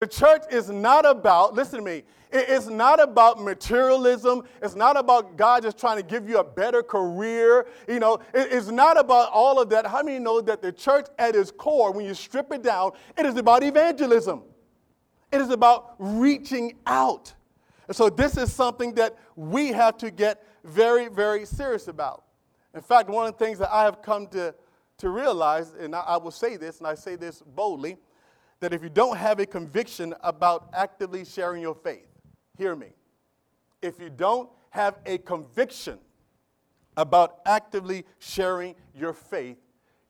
The 0.00 0.06
church 0.06 0.44
is 0.50 0.70
not 0.70 1.04
about, 1.04 1.54
listen 1.54 1.78
to 1.78 1.84
me, 1.84 2.04
it's 2.32 2.68
not 2.68 3.02
about 3.02 3.42
materialism. 3.42 4.44
It's 4.62 4.74
not 4.74 4.96
about 4.96 5.36
God 5.36 5.62
just 5.62 5.78
trying 5.78 5.96
to 5.96 6.02
give 6.02 6.28
you 6.28 6.38
a 6.38 6.44
better 6.44 6.82
career. 6.82 7.66
You 7.88 7.98
know, 7.98 8.18
it's 8.32 8.68
not 8.68 8.98
about 8.98 9.30
all 9.32 9.60
of 9.60 9.68
that. 9.70 9.86
How 9.86 10.02
many 10.02 10.18
know 10.20 10.40
that 10.40 10.62
the 10.62 10.72
church 10.72 11.08
at 11.18 11.34
its 11.34 11.50
core, 11.50 11.92
when 11.92 12.06
you 12.06 12.14
strip 12.14 12.52
it 12.52 12.62
down, 12.62 12.92
it 13.18 13.26
is 13.26 13.36
about 13.36 13.62
evangelism? 13.62 14.42
It 15.32 15.40
is 15.40 15.50
about 15.50 15.96
reaching 15.98 16.78
out. 16.86 17.34
And 17.88 17.96
so 17.96 18.08
this 18.08 18.36
is 18.36 18.52
something 18.52 18.94
that 18.94 19.18
we 19.34 19.68
have 19.68 19.98
to 19.98 20.10
get 20.10 20.46
very, 20.64 21.08
very 21.08 21.44
serious 21.44 21.88
about. 21.88 22.24
In 22.74 22.80
fact, 22.80 23.10
one 23.10 23.26
of 23.26 23.36
the 23.36 23.44
things 23.44 23.58
that 23.58 23.72
I 23.72 23.82
have 23.82 24.02
come 24.02 24.28
to, 24.28 24.54
to 24.98 25.10
realize, 25.10 25.74
and 25.74 25.94
I, 25.94 26.00
I 26.00 26.16
will 26.16 26.30
say 26.30 26.56
this, 26.56 26.78
and 26.78 26.86
I 26.86 26.94
say 26.94 27.16
this 27.16 27.42
boldly, 27.42 27.96
that 28.60 28.72
if 28.72 28.82
you 28.82 28.90
don't 28.90 29.16
have 29.16 29.40
a 29.40 29.46
conviction 29.46 30.14
about 30.22 30.68
actively 30.72 31.24
sharing 31.24 31.62
your 31.62 31.74
faith, 31.74 32.06
hear 32.56 32.76
me. 32.76 32.88
If 33.82 33.98
you 33.98 34.10
don't 34.10 34.48
have 34.70 34.98
a 35.06 35.18
conviction 35.18 35.98
about 36.96 37.40
actively 37.46 38.04
sharing 38.18 38.74
your 38.94 39.14
faith, 39.14 39.56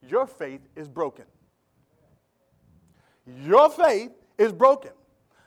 your 0.07 0.27
faith 0.27 0.61
is 0.75 0.87
broken. 0.87 1.25
Your 3.45 3.69
faith 3.69 4.11
is 4.37 4.51
broken. 4.51 4.91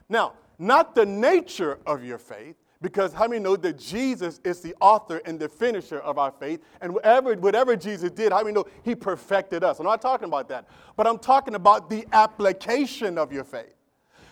Now, 0.08 0.34
not 0.58 0.94
the 0.94 1.04
nature 1.04 1.78
of 1.86 2.04
your 2.04 2.18
faith, 2.18 2.56
because 2.84 3.14
how 3.14 3.26
many 3.26 3.42
know 3.42 3.56
that 3.56 3.78
Jesus 3.78 4.42
is 4.44 4.60
the 4.60 4.74
author 4.78 5.22
and 5.24 5.40
the 5.40 5.48
finisher 5.48 6.00
of 6.00 6.18
our 6.18 6.30
faith? 6.30 6.60
And 6.82 6.92
whatever, 6.92 7.32
whatever 7.34 7.76
Jesus 7.76 8.10
did, 8.10 8.30
how 8.30 8.42
many 8.42 8.52
know 8.52 8.66
he 8.82 8.94
perfected 8.94 9.64
us? 9.64 9.78
I'm 9.78 9.86
not 9.86 10.02
talking 10.02 10.28
about 10.28 10.50
that, 10.50 10.68
but 10.94 11.06
I'm 11.06 11.16
talking 11.18 11.54
about 11.54 11.88
the 11.88 12.04
application 12.12 13.16
of 13.16 13.32
your 13.32 13.42
faith. 13.42 13.72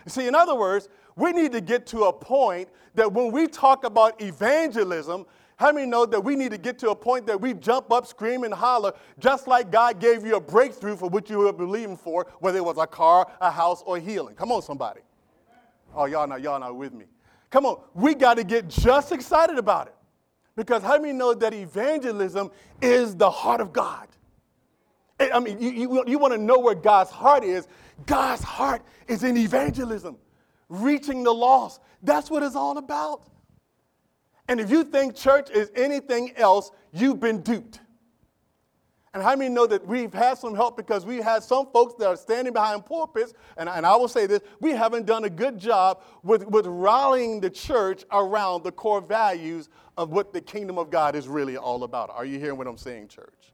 See, 0.06 0.26
in 0.26 0.34
other 0.34 0.54
words, 0.54 0.90
we 1.16 1.32
need 1.32 1.52
to 1.52 1.62
get 1.62 1.86
to 1.86 2.02
a 2.04 2.12
point 2.12 2.68
that 2.94 3.10
when 3.10 3.32
we 3.32 3.46
talk 3.46 3.84
about 3.84 4.20
evangelism, 4.20 5.24
how 5.56 5.72
many 5.72 5.86
know 5.86 6.04
that 6.04 6.22
we 6.22 6.36
need 6.36 6.50
to 6.50 6.58
get 6.58 6.78
to 6.80 6.90
a 6.90 6.94
point 6.94 7.26
that 7.28 7.40
we 7.40 7.54
jump 7.54 7.90
up, 7.90 8.06
scream, 8.06 8.44
and 8.44 8.52
holler, 8.52 8.92
just 9.18 9.46
like 9.46 9.70
God 9.70 9.98
gave 9.98 10.26
you 10.26 10.36
a 10.36 10.40
breakthrough 10.40 10.96
for 10.96 11.08
what 11.08 11.30
you 11.30 11.38
were 11.38 11.54
believing 11.54 11.96
for, 11.96 12.26
whether 12.40 12.58
it 12.58 12.64
was 12.66 12.76
a 12.76 12.86
car, 12.86 13.26
a 13.40 13.50
house, 13.50 13.82
or 13.86 13.98
healing? 13.98 14.34
Come 14.34 14.52
on, 14.52 14.60
somebody. 14.60 15.00
Oh, 15.94 16.04
y'all 16.04 16.26
not, 16.26 16.42
y'all 16.42 16.60
not 16.60 16.76
with 16.76 16.92
me. 16.92 17.06
Come 17.52 17.66
on, 17.66 17.80
we 17.94 18.14
got 18.14 18.34
to 18.38 18.44
get 18.44 18.66
just 18.66 19.12
excited 19.12 19.58
about 19.58 19.86
it. 19.86 19.94
Because 20.56 20.82
how 20.82 20.98
many 20.98 21.12
know 21.12 21.34
that 21.34 21.54
evangelism 21.54 22.50
is 22.80 23.14
the 23.14 23.30
heart 23.30 23.60
of 23.60 23.72
God? 23.72 24.08
Eh, 25.20 25.28
I 25.32 25.38
mean, 25.38 25.60
you, 25.60 25.70
you, 25.70 26.04
you 26.06 26.18
want 26.18 26.32
to 26.32 26.38
know 26.38 26.58
where 26.58 26.74
God's 26.74 27.10
heart 27.10 27.44
is. 27.44 27.68
God's 28.06 28.42
heart 28.42 28.82
is 29.06 29.22
in 29.22 29.36
evangelism, 29.36 30.16
reaching 30.70 31.22
the 31.22 31.32
lost. 31.32 31.80
That's 32.02 32.30
what 32.30 32.42
it's 32.42 32.56
all 32.56 32.78
about. 32.78 33.28
And 34.48 34.58
if 34.58 34.70
you 34.70 34.82
think 34.82 35.14
church 35.14 35.50
is 35.50 35.70
anything 35.76 36.32
else, 36.36 36.70
you've 36.92 37.20
been 37.20 37.42
duped. 37.42 37.80
And 39.14 39.22
how 39.22 39.36
many 39.36 39.52
know 39.52 39.66
that 39.66 39.86
we've 39.86 40.12
had 40.12 40.38
some 40.38 40.54
help 40.54 40.76
because 40.76 41.04
we 41.04 41.18
had 41.18 41.42
some 41.42 41.66
folks 41.66 41.94
that 41.98 42.06
are 42.06 42.16
standing 42.16 42.54
behind 42.54 42.86
pulpits, 42.86 43.34
and, 43.58 43.68
and 43.68 43.84
I 43.84 43.94
will 43.96 44.08
say 44.08 44.26
this, 44.26 44.40
we 44.58 44.70
haven't 44.70 45.04
done 45.04 45.24
a 45.24 45.30
good 45.30 45.58
job 45.58 46.02
with, 46.22 46.46
with 46.46 46.66
rallying 46.66 47.38
the 47.38 47.50
church 47.50 48.04
around 48.10 48.64
the 48.64 48.72
core 48.72 49.02
values 49.02 49.68
of 49.98 50.10
what 50.10 50.32
the 50.32 50.40
kingdom 50.40 50.78
of 50.78 50.90
God 50.90 51.14
is 51.14 51.28
really 51.28 51.58
all 51.58 51.84
about. 51.84 52.08
Are 52.08 52.24
you 52.24 52.38
hearing 52.38 52.56
what 52.56 52.66
I'm 52.66 52.78
saying, 52.78 53.08
church? 53.08 53.52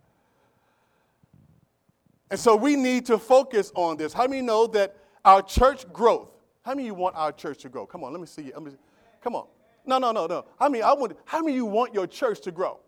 And 2.30 2.38
so 2.38 2.54
we 2.54 2.76
need 2.76 3.06
to 3.06 3.18
focus 3.18 3.72
on 3.74 3.96
this. 3.96 4.12
How 4.12 4.28
many 4.28 4.42
know 4.42 4.68
that 4.68 4.94
our 5.24 5.42
church 5.42 5.90
growth, 5.92 6.30
how 6.62 6.74
many 6.74 6.86
you 6.86 6.94
want 6.94 7.16
our 7.16 7.32
church 7.32 7.58
to 7.62 7.68
grow? 7.68 7.84
Come 7.84 8.04
on, 8.04 8.12
let 8.12 8.20
me 8.20 8.26
see 8.28 8.42
you. 8.42 8.78
Come 9.22 9.34
on. 9.34 9.46
No, 9.86 9.98
no, 9.98 10.12
no, 10.12 10.26
no. 10.26 10.44
How 10.58 10.68
many, 10.68 10.82
I 10.82 10.92
want, 10.92 11.16
how 11.24 11.40
many 11.40 11.52
of 11.52 11.56
you 11.56 11.64
want 11.64 11.94
your 11.94 12.06
church 12.06 12.42
to 12.42 12.52
grow? 12.52 12.78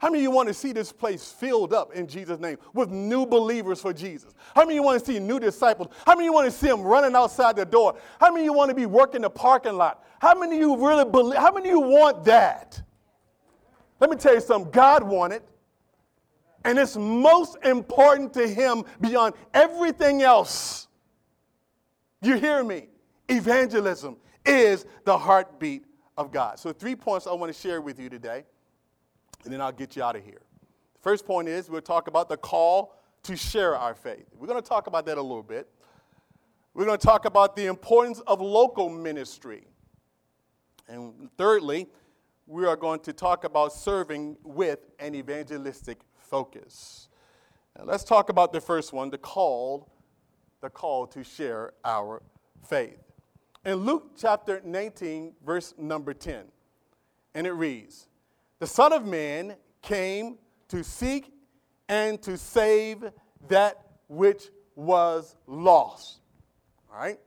How 0.00 0.08
many 0.08 0.20
of 0.20 0.22
you 0.22 0.30
want 0.30 0.48
to 0.48 0.54
see 0.54 0.72
this 0.72 0.92
place 0.92 1.30
filled 1.30 1.74
up 1.74 1.92
in 1.92 2.06
Jesus' 2.06 2.40
name 2.40 2.56
with 2.72 2.88
new 2.88 3.26
believers 3.26 3.82
for 3.82 3.92
Jesus? 3.92 4.34
How 4.54 4.62
many 4.62 4.72
of 4.72 4.76
you 4.76 4.82
want 4.82 4.98
to 4.98 5.04
see 5.04 5.18
new 5.18 5.38
disciples? 5.38 5.88
How 6.06 6.14
many 6.14 6.26
of 6.26 6.30
you 6.30 6.32
want 6.32 6.50
to 6.50 6.58
see 6.58 6.68
them 6.68 6.80
running 6.80 7.14
outside 7.14 7.54
the 7.54 7.66
door? 7.66 7.96
How 8.18 8.30
many 8.32 8.40
of 8.40 8.44
you 8.46 8.52
want 8.54 8.70
to 8.70 8.74
be 8.74 8.86
working 8.86 9.20
the 9.20 9.28
parking 9.28 9.74
lot? 9.74 10.02
How 10.18 10.34
many 10.34 10.56
of 10.56 10.60
you 10.62 10.88
really 10.88 11.04
believe? 11.04 11.38
How 11.38 11.52
many 11.52 11.68
of 11.68 11.74
you 11.74 11.80
want 11.80 12.24
that? 12.24 12.80
Let 14.00 14.08
me 14.08 14.16
tell 14.16 14.32
you 14.32 14.40
something. 14.40 14.70
God 14.70 15.02
wanted, 15.02 15.42
and 16.64 16.78
it's 16.78 16.96
most 16.96 17.58
important 17.62 18.32
to 18.34 18.48
Him 18.48 18.84
beyond 19.02 19.34
everything 19.52 20.22
else. 20.22 20.88
You 22.22 22.38
hear 22.38 22.64
me? 22.64 22.88
Evangelism 23.28 24.16
is 24.46 24.86
the 25.04 25.16
heartbeat 25.16 25.84
of 26.16 26.32
God. 26.32 26.58
So, 26.58 26.72
three 26.72 26.96
points 26.96 27.26
I 27.26 27.34
want 27.34 27.54
to 27.54 27.60
share 27.60 27.82
with 27.82 28.00
you 28.00 28.08
today 28.08 28.44
and 29.44 29.52
then 29.52 29.60
I'll 29.60 29.72
get 29.72 29.96
you 29.96 30.02
out 30.02 30.16
of 30.16 30.24
here. 30.24 30.42
The 30.94 31.00
first 31.00 31.26
point 31.26 31.48
is 31.48 31.70
we'll 31.70 31.80
talk 31.80 32.08
about 32.08 32.28
the 32.28 32.36
call 32.36 32.94
to 33.24 33.36
share 33.36 33.76
our 33.76 33.94
faith. 33.94 34.26
We're 34.36 34.46
going 34.46 34.62
to 34.62 34.68
talk 34.68 34.86
about 34.86 35.06
that 35.06 35.18
a 35.18 35.22
little 35.22 35.42
bit. 35.42 35.68
We're 36.74 36.86
going 36.86 36.98
to 36.98 37.06
talk 37.06 37.24
about 37.24 37.56
the 37.56 37.66
importance 37.66 38.20
of 38.26 38.40
local 38.40 38.88
ministry. 38.88 39.66
And 40.88 41.30
thirdly, 41.36 41.88
we 42.46 42.66
are 42.66 42.76
going 42.76 43.00
to 43.00 43.12
talk 43.12 43.44
about 43.44 43.72
serving 43.72 44.36
with 44.42 44.80
an 44.98 45.14
evangelistic 45.14 46.00
focus. 46.18 47.08
Now, 47.76 47.84
let's 47.84 48.04
talk 48.04 48.28
about 48.28 48.52
the 48.52 48.60
first 48.60 48.92
one, 48.92 49.10
the 49.10 49.18
call, 49.18 49.88
the 50.60 50.70
call 50.70 51.06
to 51.08 51.22
share 51.22 51.72
our 51.84 52.22
faith. 52.66 52.98
In 53.64 53.74
Luke 53.76 54.12
chapter 54.18 54.60
19, 54.64 55.34
verse 55.44 55.74
number 55.76 56.14
10, 56.14 56.44
and 57.34 57.46
it 57.46 57.52
reads, 57.52 58.08
the 58.60 58.66
Son 58.66 58.92
of 58.92 59.04
Man 59.04 59.56
came 59.82 60.38
to 60.68 60.84
seek 60.84 61.32
and 61.88 62.22
to 62.22 62.38
save 62.38 63.10
that 63.48 63.84
which 64.06 64.50
was 64.76 65.34
lost. 65.46 66.20
All 66.92 67.00
right? 67.00 67.18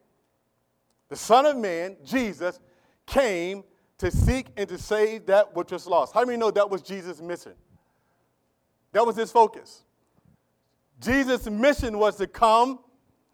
The 1.09 1.15
Son 1.15 1.45
of 1.45 1.57
Man, 1.57 1.97
Jesus, 2.05 2.59
came 3.05 3.63
to 3.97 4.09
seek 4.09 4.47
and 4.57 4.69
to 4.69 4.77
save 4.77 5.25
that 5.25 5.55
which 5.55 5.71
was 5.71 5.85
lost. 5.87 6.13
How 6.13 6.23
many 6.23 6.37
know 6.37 6.51
that 6.51 6.69
was 6.69 6.81
Jesus' 6.81 7.21
mission? 7.21 7.53
That 8.91 9.05
was 9.05 9.15
his 9.15 9.31
focus. 9.31 9.83
Jesus' 10.99 11.49
mission 11.49 11.97
was 11.97 12.15
to 12.17 12.27
come 12.27 12.79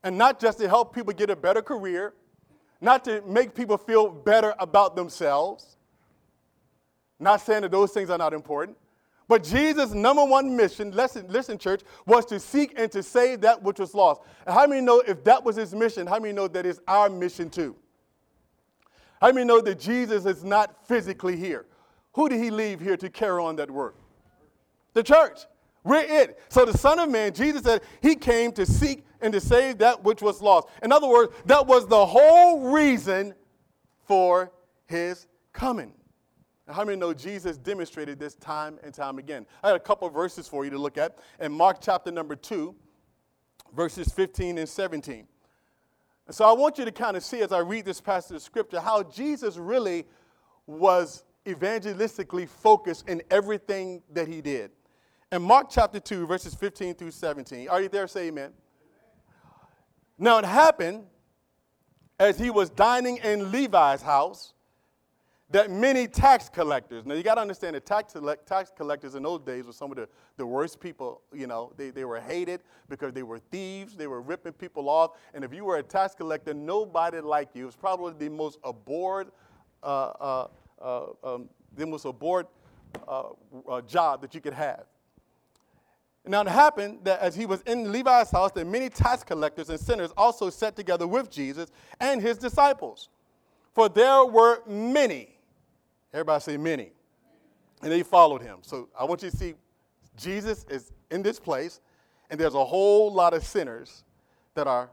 and 0.04 0.18
not 0.18 0.40
just 0.40 0.58
to 0.60 0.68
help 0.68 0.96
people 0.96 1.14
get 1.14 1.30
a 1.30 1.36
better 1.36 1.62
career, 1.62 2.14
not 2.82 3.04
to 3.06 3.22
make 3.24 3.54
people 3.54 3.78
feel 3.78 4.10
better 4.10 4.56
about 4.58 4.96
themselves, 4.96 5.76
not 7.20 7.42
saying 7.42 7.62
that 7.64 7.72
those 7.72 7.92
things 7.92 8.10
are 8.10 8.18
not 8.18 8.34
important. 8.34 8.78
But 9.28 9.44
Jesus' 9.44 9.94
number 9.94 10.26
one 10.26 10.56
mission, 10.56 10.92
listen, 10.92 11.26
listen, 11.30 11.60
church, 11.60 11.82
was 12.08 12.26
to 12.28 12.40
seek 12.40 12.74
and 12.76 12.92
to 12.92 13.04
save 13.04 13.42
that 13.42 13.62
which 13.62 13.80
was 13.80 13.94
lost. 13.94 14.22
And 14.48 14.56
how 14.56 14.66
many 14.66 14.82
know 14.82 15.04
if 15.08 15.24
that 15.26 15.44
was 15.44 15.56
his 15.56 15.74
mission, 15.76 16.08
how 16.08 16.18
many 16.20 16.34
know 16.34 16.48
that 16.48 16.66
is 16.66 16.82
our 16.88 17.10
mission 17.10 17.50
too? 17.50 17.76
How 19.22 19.32
many 19.32 19.46
know 19.46 19.62
that 19.62 19.80
Jesus 19.80 20.26
is 20.26 20.44
not 20.44 20.88
physically 20.88 21.38
here? 21.38 21.68
Who 22.14 22.28
did 22.28 22.42
he 22.42 22.50
leave 22.50 22.80
here 22.80 22.98
to 22.98 23.10
carry 23.10 23.44
on 23.44 23.56
that 23.58 23.70
work? 23.70 23.96
The 24.94 25.04
church. 25.04 25.42
We're 25.84 26.02
it. 26.02 26.40
So 26.50 26.66
the 26.66 26.78
Son 26.78 27.00
of 27.00 27.10
Man, 27.10 27.34
Jesus 27.34 27.64
said, 27.64 27.82
he 28.02 28.16
came 28.16 28.52
to 28.54 28.66
seek 28.66 29.06
and 29.22 29.32
to 29.34 29.40
save 29.40 29.78
that 29.78 30.04
which 30.04 30.22
was 30.22 30.42
lost. 30.42 30.68
In 30.82 30.92
other 30.92 31.08
words, 31.08 31.34
that 31.46 31.68
was 31.68 31.88
the 31.88 32.06
whole 32.06 32.72
reason 32.72 33.36
for 34.06 34.52
his 34.88 35.28
coming. 35.54 35.94
Now, 36.70 36.76
how 36.76 36.86
many 36.86 37.00
know 37.00 37.16
Jesus 37.16 37.58
demonstrated 37.58 38.20
this 38.20 38.36
time 38.36 38.78
and 38.84 38.94
time 38.94 39.18
again? 39.18 39.48
I 39.64 39.70
had 39.70 39.76
a 39.76 39.80
couple 39.80 40.08
verses 40.12 40.48
for 40.48 40.66
you 40.66 40.70
to 40.70 40.78
look 40.78 41.00
at 41.00 41.18
in 41.40 41.52
Mark 41.52 41.78
chapter 41.82 42.12
number 42.12 42.36
2, 42.36 42.76
verses 43.76 44.14
15 44.14 44.60
and 44.60 44.70
17. 44.70 45.28
And 46.28 46.36
so 46.36 46.48
I 46.48 46.52
want 46.52 46.78
you 46.78 46.86
to 46.86 46.92
kind 46.92 47.18
of 47.18 47.24
see 47.24 47.42
as 47.42 47.52
I 47.52 47.58
read 47.58 47.86
this 47.86 48.00
passage 48.00 48.36
of 48.36 48.44
scripture 48.44 48.80
how 48.80 49.02
Jesus 49.02 49.58
really 49.58 50.06
was 50.68 51.24
evangelistically 51.48 52.48
focused 52.48 53.10
in 53.10 53.24
everything 53.32 54.04
that 54.14 54.28
he 54.28 54.40
did. 54.40 54.70
In 55.32 55.42
Mark 55.42 55.72
chapter 55.72 56.00
2, 56.00 56.28
verses 56.28 56.54
15 56.54 56.94
through 56.94 57.12
17. 57.12 57.68
Are 57.68 57.82
you 57.82 57.90
there? 57.90 58.08
Say 58.08 58.28
amen. 58.28 58.52
Now 60.20 60.38
it 60.38 60.46
happened 60.46 61.06
as 62.20 62.38
he 62.38 62.52
was 62.52 62.70
dining 62.70 63.18
in 63.18 63.52
Levi's 63.52 64.04
house 64.04 64.54
that 65.52 65.72
many 65.72 66.08
tax 66.08 66.48
collectors, 66.48 67.06
now 67.06 67.16
you 67.16 67.24
got 67.24 67.36
to 67.36 67.42
understand 67.42 67.76
that 67.76 67.86
tax, 67.86 68.16
tax 68.46 68.72
collectors 68.76 69.16
in 69.16 69.24
those 69.24 69.42
days 69.42 69.66
were 69.66 69.74
some 69.74 69.90
of 69.90 69.98
the, 69.98 70.08
the 70.38 70.46
worst 70.46 70.80
people, 70.80 71.22
you 71.34 71.48
know, 71.48 71.74
they, 71.76 71.90
they 71.90 72.06
were 72.06 72.20
hated 72.20 72.62
because 72.88 73.14
they 73.14 73.24
were 73.24 73.40
thieves, 73.40 73.96
they 73.96 74.06
were 74.06 74.22
ripping 74.22 74.54
people 74.54 74.90
off, 74.90 75.18
and 75.34 75.44
if 75.44 75.52
you 75.52 75.66
were 75.66 75.78
a 75.78 75.84
tax 75.84 76.14
collector, 76.14 76.54
nobody 76.54 77.20
liked 77.20 77.56
you. 77.56 77.64
It 77.64 77.66
was 77.66 77.76
probably 77.76 78.14
the 78.20 78.30
most 78.30 78.60
abhorred, 78.64 79.32
uh, 79.82 79.86
uh, 79.86 80.48
uh, 80.80 81.06
um, 81.24 81.50
the 81.76 81.88
most 81.88 82.06
abhorred 82.06 82.46
uh, 83.08 83.30
uh, 83.68 83.82
job 83.82 84.22
that 84.22 84.36
you 84.36 84.42
could 84.42 84.54
have. 84.54 84.86
Now 86.28 86.42
it 86.42 86.48
happened 86.48 87.00
that 87.06 87.22
as 87.22 87.36
he 87.36 87.48
was 87.48 87.62
in 87.62 87.92
Levi's 87.92 88.30
house, 88.30 88.52
that 88.52 88.68
many 88.68 88.90
tax 88.90 89.24
collectors 89.24 89.70
and 89.72 89.80
sinners 89.80 90.12
also 90.16 90.52
sat 90.52 90.76
together 90.76 91.08
with 91.08 91.32
Jesus 91.32 91.72
and 92.00 92.22
his 92.22 92.38
disciples. 92.38 93.10
For 93.74 93.90
there 93.90 94.26
were 94.26 94.62
many. 94.68 95.39
Everybody 96.14 96.42
say 96.42 96.58
many. 96.58 96.92
And 97.82 97.92
they 97.92 98.04
followed 98.04 98.42
him. 98.42 98.60
So 98.62 98.90
I 98.98 99.04
want 99.06 99.24
you 99.24 99.30
to 99.30 99.38
see 99.38 99.54
Jesus 100.18 100.66
is 100.70 100.92
in 101.12 101.22
this 101.22 101.40
place, 101.40 101.80
and 102.30 102.40
there's 102.40 102.56
a 102.56 102.66
whole 102.66 103.12
lot 103.12 103.34
of 103.34 103.44
sinners 103.44 104.04
that 104.56 104.68
are 104.68 104.90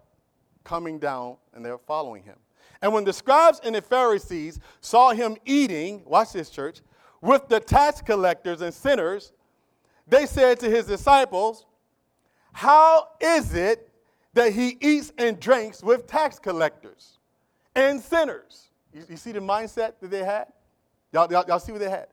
coming 0.65 0.99
down 0.99 1.37
and 1.55 1.65
they're 1.65 1.79
following 1.79 2.23
him. 2.23 2.37
And 2.83 2.93
when 2.93 3.05
the 3.05 3.13
scribes 3.13 3.61
and 3.65 3.75
the 3.75 3.83
Pharisees 3.83 4.61
saw 4.81 5.11
him 5.11 5.37
eating, 5.45 6.03
watch 6.05 6.33
this, 6.33 6.51
church, 6.51 6.81
with 7.21 7.49
the 7.49 7.59
tax 7.59 8.03
collectors 8.03 8.61
and 8.61 8.73
sinners, 8.73 9.33
they 10.07 10.27
said 10.27 10.61
to 10.61 10.71
his 10.71 10.87
disciples, 10.87 11.65
How 12.53 13.09
is 13.21 13.55
it 13.55 13.91
that 14.35 14.53
he 14.53 14.77
eats 14.81 15.13
and 15.19 15.41
drinks 15.41 15.83
with 15.83 16.07
tax 16.07 16.39
collectors 16.39 17.19
and 17.75 18.01
sinners? 18.01 18.69
You, 18.93 19.05
you 19.09 19.17
see 19.17 19.33
the 19.33 19.41
mindset 19.41 19.95
that 20.01 20.11
they 20.11 20.25
had? 20.25 20.47
Y'all, 21.13 21.31
y'all, 21.31 21.45
y'all 21.47 21.59
see 21.59 21.73
what 21.73 21.81
they 21.81 21.91
had? 21.91 22.09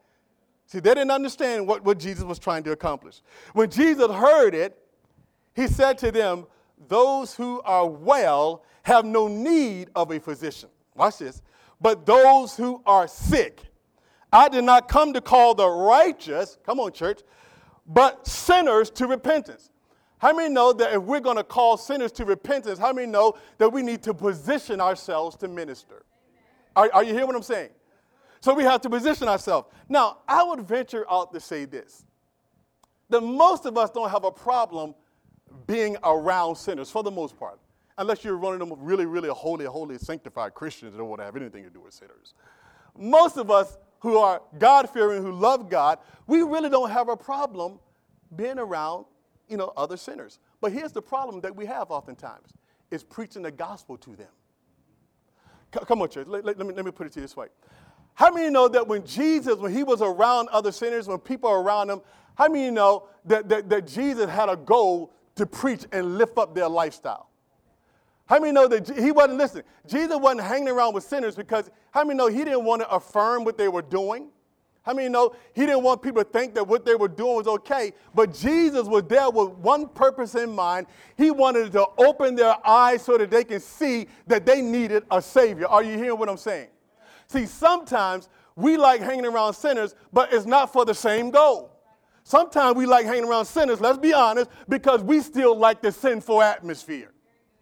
See, 0.66 0.80
they 0.80 0.94
didn't 0.94 1.12
understand 1.12 1.68
what, 1.68 1.84
what 1.84 2.00
Jesus 2.00 2.24
was 2.24 2.40
trying 2.40 2.64
to 2.64 2.72
accomplish. 2.72 3.22
When 3.54 3.70
Jesus 3.70 4.10
heard 4.10 4.56
it, 4.56 4.78
he 5.56 5.68
said 5.68 5.98
to 6.00 6.12
them, 6.12 6.48
Those 6.88 7.36
who 7.36 7.62
are 7.62 7.88
well 7.88 8.64
have 8.84 9.06
no 9.06 9.28
need 9.28 9.90
of 9.96 10.12
a 10.12 10.20
physician. 10.20 10.70
Watch 10.96 11.20
this. 11.20 11.42
But 11.82 12.06
those 12.06 12.56
who 12.56 12.82
are 12.86 13.08
sick. 13.08 13.62
I 14.32 14.50
did 14.50 14.64
not 14.64 14.88
come 14.88 15.14
to 15.14 15.22
call 15.22 15.54
the 15.54 15.70
righteous, 15.70 16.58
come 16.66 16.80
on, 16.80 16.92
church, 16.92 17.22
but 17.86 18.26
sinners 18.26 18.90
to 18.92 19.06
repentance. 19.06 19.70
How 20.18 20.34
many 20.34 20.52
know 20.52 20.72
that 20.74 20.94
if 20.94 21.04
we're 21.04 21.20
going 21.20 21.36
to 21.36 21.44
call 21.44 21.78
sinners 21.78 22.12
to 22.14 22.26
repentance, 22.26 22.80
how 22.80 22.94
many 22.94 23.12
know 23.12 23.36
that 23.58 23.70
we 23.70 23.82
need 23.84 24.02
to 24.04 24.14
position 24.14 24.80
ourselves 24.80 25.36
to 25.38 25.48
minister? 25.48 26.06
Are, 26.76 26.90
are 26.94 27.04
you 27.04 27.12
hearing 27.12 27.28
what 27.28 27.36
I'm 27.36 27.44
saying? 27.44 27.70
So 28.44 28.54
we 28.54 28.64
have 28.66 28.82
to 28.82 28.90
position 28.90 29.30
ourselves. 29.30 29.70
Now, 29.88 30.18
I 30.28 30.44
would 30.44 30.68
venture 30.68 31.10
out 31.10 31.32
to 31.32 31.40
say 31.40 31.64
this 31.64 32.04
that 33.08 33.22
most 33.22 33.66
of 33.66 33.78
us 33.78 33.90
don't 33.90 34.10
have 34.10 34.26
a 34.26 34.32
problem 34.32 34.96
being 35.66 35.96
around 36.04 36.58
sinners 36.58 36.92
for 36.92 37.04
the 37.04 37.12
most 37.12 37.40
part, 37.40 37.58
unless 37.98 38.26
you're 38.26 38.36
running 38.36 38.60
them 38.60 38.74
really, 38.80 39.06
really 39.06 39.30
holy, 39.30 39.64
holy, 39.64 39.98
sanctified 39.98 40.54
Christians 40.56 40.92
that 40.92 40.98
don't 40.98 41.08
want 41.08 41.22
to 41.22 41.26
have 41.26 41.38
anything 41.38 41.64
to 41.64 41.70
do 41.70 41.80
with 41.80 41.94
sinners. 41.94 42.34
Most 42.98 43.38
of 43.38 43.50
us 43.50 43.78
who 44.00 44.18
are 44.18 44.42
God 44.60 44.90
fearing, 44.90 45.24
who 45.24 45.32
love 45.32 45.70
God, 45.70 46.00
we 46.28 46.42
really 46.42 46.70
don't 46.70 46.90
have 46.90 47.08
a 47.08 47.16
problem 47.16 47.80
being 48.36 48.60
around, 48.60 49.06
you 49.48 49.56
know, 49.56 49.72
other 49.78 49.96
sinners. 49.96 50.40
But 50.60 50.74
here's 50.74 50.92
the 50.92 51.02
problem 51.02 51.40
that 51.42 51.56
we 51.56 51.66
have 51.68 51.92
oftentimes 51.92 52.52
is 52.92 53.06
preaching 53.06 53.44
the 53.44 53.52
gospel 53.52 53.96
to 54.00 54.18
them. 54.18 54.32
C- 55.74 55.86
come 55.88 56.02
on, 56.02 56.10
church. 56.10 56.28
Let, 56.28 56.44
let, 56.44 56.58
let, 56.58 56.68
me, 56.68 56.74
let 56.74 56.84
me 56.84 56.92
put 56.92 57.08
it 57.08 57.14
to 57.14 57.20
you 57.20 57.24
this 57.24 57.38
way. 57.38 57.48
How 58.16 58.32
many 58.32 58.50
know 58.50 58.68
that 58.68 58.88
when 58.88 59.06
Jesus, 59.06 59.58
when 59.58 59.74
he 59.74 59.84
was 59.84 60.02
around 60.02 60.50
other 60.50 60.72
sinners, 60.72 61.08
when 61.08 61.20
people 61.20 61.50
are 61.50 61.62
around 61.62 61.90
him, 61.90 62.02
how 62.36 62.48
many 62.48 62.70
know 62.72 63.08
that, 63.26 63.50
that, 63.50 63.70
that 63.70 63.88
Jesus 63.88 64.30
had 64.30 64.50
a 64.50 64.56
goal 64.56 65.14
to 65.36 65.46
preach 65.46 65.86
and 65.92 66.18
lift 66.18 66.38
up 66.38 66.54
their 66.54 66.70
lifestyle? 66.70 67.30
How 68.26 68.40
many 68.40 68.54
know 68.54 68.68
that 68.68 68.88
he 68.98 69.12
wasn't 69.12 69.38
listening? 69.38 69.64
Jesus 69.88 70.18
wasn't 70.18 70.42
hanging 70.42 70.70
around 70.70 70.94
with 70.94 71.04
sinners 71.04 71.36
because 71.36 71.70
how 71.92 72.04
many 72.04 72.18
know 72.18 72.28
he 72.28 72.44
didn't 72.44 72.64
want 72.64 72.82
to 72.82 72.90
affirm 72.90 73.44
what 73.44 73.58
they 73.58 73.68
were 73.68 73.82
doing? 73.82 74.30
How 74.84 74.94
many 74.94 75.08
know 75.08 75.34
he 75.54 75.66
didn't 75.66 75.84
want 75.84 76.02
people 76.02 76.24
to 76.24 76.30
think 76.30 76.54
that 76.56 76.68
what 76.68 76.86
they 76.86 76.96
were 76.96 77.08
doing 77.08 77.38
was 77.38 77.48
okay? 77.48 77.94
But 78.14 78.34
Jesus 78.34 78.86
was 78.86 79.04
there 79.04 79.30
with 79.30 79.50
one 79.52 79.88
purpose 79.88 80.36
in 80.36 80.54
mind. 80.54 80.88
He 81.18 81.32
wanted 81.32 81.72
to 81.72 81.86
open 81.98 82.36
their 82.36 82.56
eyes 82.68 83.02
so 83.02 83.18
that 83.18 83.32
they 83.32 83.46
can 83.46 83.60
see 83.62 84.08
that 84.28 84.46
they 84.46 84.62
needed 84.62 85.04
a 85.10 85.22
Savior. 85.22 85.68
Are 85.68 85.84
you 85.84 85.98
hearing 85.98 86.20
what 86.20 86.28
I'm 86.30 86.38
saying? 86.38 86.68
See, 87.34 87.48
sometimes 87.48 88.30
we 88.56 88.78
like 88.78 89.02
hanging 89.02 89.26
around 89.26 89.56
sinners, 89.56 89.96
but 90.14 90.32
it's 90.32 90.46
not 90.46 90.72
for 90.72 90.86
the 90.86 90.94
same 90.94 91.32
goal. 91.32 91.72
Sometimes 92.24 92.78
we 92.78 92.86
like 92.86 93.08
hanging 93.08 93.24
around 93.24 93.46
sinners, 93.46 93.82
let's 93.82 93.98
be 93.98 94.14
honest, 94.14 94.52
because 94.70 95.02
we 95.02 95.20
still 95.20 95.58
like 95.58 95.82
the 95.82 95.92
sinful 95.92 96.44
atmosphere. 96.44 97.10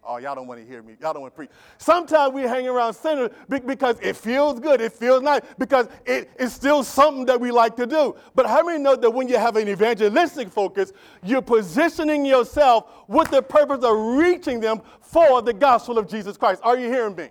Oh, 0.04 0.18
y'all 0.18 0.34
don't 0.34 0.46
want 0.46 0.60
to 0.60 0.66
hear 0.66 0.82
me. 0.82 0.96
Y'all 1.00 1.14
don't 1.14 1.22
want 1.22 1.32
to 1.32 1.36
preach. 1.36 1.48
Sometimes 1.78 2.34
we 2.34 2.42
hang 2.42 2.68
around 2.68 2.92
sinners 2.92 3.30
because 3.48 3.98
it 4.02 4.14
feels 4.14 4.60
good. 4.60 4.82
It 4.82 4.92
feels 4.92 5.22
nice 5.22 5.40
because 5.58 5.88
it, 6.04 6.28
it's 6.38 6.52
still 6.52 6.84
something 6.84 7.24
that 7.24 7.40
we 7.40 7.50
like 7.50 7.74
to 7.76 7.86
do. 7.86 8.14
But 8.34 8.46
how 8.46 8.62
many 8.62 8.78
know 8.82 8.94
that 8.94 9.10
when 9.10 9.26
you 9.26 9.38
have 9.38 9.56
an 9.56 9.68
evangelistic 9.68 10.50
focus, 10.50 10.92
you're 11.22 11.40
positioning 11.40 12.26
yourself 12.26 12.90
with 13.08 13.30
the 13.30 13.40
purpose 13.40 13.84
of 13.84 13.96
reaching 14.18 14.60
them 14.60 14.82
for 15.00 15.40
the 15.40 15.54
gospel 15.54 15.96
of 15.96 16.08
Jesus 16.08 16.36
Christ? 16.36 16.60
Are 16.62 16.76
you 16.76 16.88
hearing 16.88 17.16
me? 17.16 17.30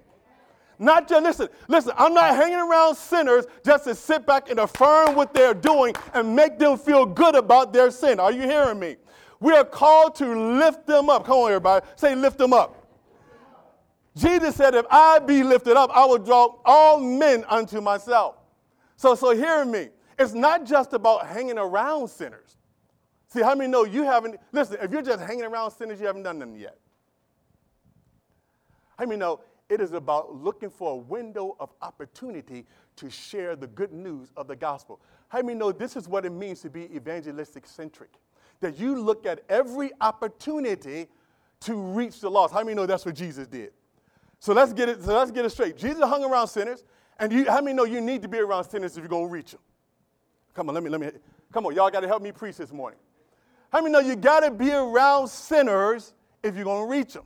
Not 0.81 1.07
just, 1.07 1.21
listen, 1.23 1.47
listen, 1.67 1.93
I'm 1.95 2.15
not 2.15 2.35
hanging 2.35 2.57
around 2.57 2.95
sinners 2.95 3.45
just 3.63 3.83
to 3.83 3.93
sit 3.93 4.25
back 4.25 4.49
and 4.49 4.59
affirm 4.59 5.13
what 5.13 5.31
they're 5.31 5.53
doing 5.53 5.93
and 6.15 6.35
make 6.35 6.57
them 6.57 6.75
feel 6.75 7.05
good 7.05 7.35
about 7.35 7.71
their 7.71 7.91
sin. 7.91 8.19
Are 8.19 8.31
you 8.31 8.41
hearing 8.41 8.79
me? 8.79 8.95
We 9.39 9.53
are 9.53 9.63
called 9.63 10.15
to 10.15 10.55
lift 10.57 10.87
them 10.87 11.07
up. 11.07 11.27
Come 11.27 11.37
on, 11.37 11.49
everybody. 11.51 11.85
Say, 11.97 12.15
lift 12.15 12.39
them 12.39 12.51
up. 12.51 12.87
Jesus 14.17 14.55
said, 14.55 14.73
if 14.73 14.87
I 14.89 15.19
be 15.19 15.43
lifted 15.43 15.77
up, 15.77 15.91
I 15.93 16.03
will 16.05 16.17
draw 16.17 16.55
all 16.65 16.99
men 16.99 17.45
unto 17.47 17.79
myself. 17.79 18.37
So, 18.95 19.13
so 19.13 19.35
hear 19.35 19.63
me. 19.63 19.89
It's 20.17 20.33
not 20.33 20.65
just 20.65 20.93
about 20.93 21.27
hanging 21.27 21.59
around 21.59 22.07
sinners. 22.07 22.57
See, 23.27 23.43
how 23.43 23.53
many 23.53 23.69
know 23.69 23.83
you 23.83 24.01
haven't, 24.01 24.37
listen, 24.51 24.77
if 24.81 24.91
you're 24.91 25.03
just 25.03 25.21
hanging 25.21 25.45
around 25.45 25.69
sinners, 25.71 25.99
you 25.99 26.07
haven't 26.07 26.23
done 26.23 26.39
nothing 26.39 26.55
yet. 26.55 26.79
How 28.97 29.05
many 29.05 29.19
know 29.19 29.41
it 29.71 29.79
is 29.79 29.93
about 29.93 30.35
looking 30.35 30.69
for 30.69 30.91
a 30.91 30.97
window 30.97 31.55
of 31.57 31.69
opportunity 31.81 32.65
to 32.97 33.09
share 33.09 33.55
the 33.55 33.67
good 33.67 33.93
news 33.93 34.29
of 34.35 34.47
the 34.47 34.55
gospel. 34.55 34.99
How 35.29 35.41
many 35.41 35.57
know 35.57 35.71
this 35.71 35.95
is 35.95 36.09
what 36.09 36.25
it 36.25 36.33
means 36.33 36.59
to 36.63 36.69
be 36.69 36.93
evangelistic 36.93 37.65
centric? 37.65 38.09
That 38.59 38.77
you 38.77 38.99
look 38.99 39.25
at 39.25 39.45
every 39.47 39.91
opportunity 40.01 41.07
to 41.61 41.75
reach 41.75 42.19
the 42.19 42.29
lost. 42.29 42.53
How 42.53 42.63
many 42.63 42.75
know 42.75 42.85
that's 42.85 43.05
what 43.05 43.15
Jesus 43.15 43.47
did? 43.47 43.71
So 44.39 44.51
let's 44.51 44.73
get 44.73 44.89
it, 44.89 45.03
so 45.03 45.15
let's 45.15 45.31
get 45.31 45.45
it 45.45 45.51
straight. 45.51 45.77
Jesus 45.77 46.03
hung 46.03 46.25
around 46.25 46.49
sinners, 46.49 46.83
and 47.17 47.31
you, 47.31 47.49
how 47.49 47.61
many 47.61 47.73
know 47.73 47.85
you 47.85 48.01
need 48.01 48.21
to 48.23 48.27
be 48.27 48.39
around 48.39 48.65
sinners 48.65 48.97
if 48.97 49.03
you're 49.03 49.07
gonna 49.07 49.27
reach 49.27 49.51
them? 49.51 49.61
Come 50.53 50.67
on, 50.67 50.75
let 50.75 50.83
me, 50.83 50.89
let 50.89 50.99
me, 50.99 51.11
come 51.53 51.65
on, 51.65 51.73
y'all 51.73 51.89
gotta 51.89 52.07
help 52.07 52.21
me 52.21 52.33
preach 52.33 52.57
this 52.57 52.73
morning. 52.73 52.99
How 53.71 53.79
many 53.81 53.93
know 53.93 53.99
you 53.99 54.17
gotta 54.17 54.51
be 54.51 54.71
around 54.73 55.29
sinners 55.29 56.13
if 56.43 56.57
you're 56.57 56.65
gonna 56.65 56.87
reach 56.87 57.13
them? 57.13 57.23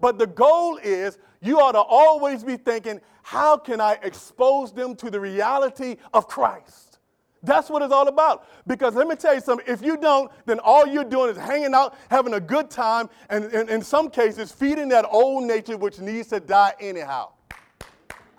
But 0.00 0.18
the 0.18 0.26
goal 0.26 0.78
is 0.82 1.18
you 1.40 1.60
ought 1.60 1.72
to 1.72 1.80
always 1.80 2.42
be 2.42 2.56
thinking, 2.56 3.00
how 3.22 3.56
can 3.56 3.80
I 3.80 3.98
expose 4.02 4.72
them 4.72 4.94
to 4.96 5.10
the 5.10 5.20
reality 5.20 5.96
of 6.12 6.26
Christ? 6.26 6.98
That's 7.42 7.70
what 7.70 7.80
it's 7.82 7.92
all 7.92 8.08
about. 8.08 8.46
Because 8.66 8.94
let 8.94 9.08
me 9.08 9.16
tell 9.16 9.34
you 9.34 9.40
something, 9.40 9.66
if 9.66 9.82
you 9.82 9.96
don't, 9.96 10.30
then 10.44 10.58
all 10.58 10.86
you're 10.86 11.04
doing 11.04 11.30
is 11.30 11.38
hanging 11.38 11.74
out, 11.74 11.96
having 12.10 12.34
a 12.34 12.40
good 12.40 12.70
time, 12.70 13.08
and, 13.30 13.44
and 13.44 13.70
in 13.70 13.82
some 13.82 14.10
cases, 14.10 14.52
feeding 14.52 14.88
that 14.90 15.06
old 15.10 15.44
nature 15.44 15.76
which 15.76 15.98
needs 16.00 16.28
to 16.28 16.40
die 16.40 16.74
anyhow. 16.80 17.30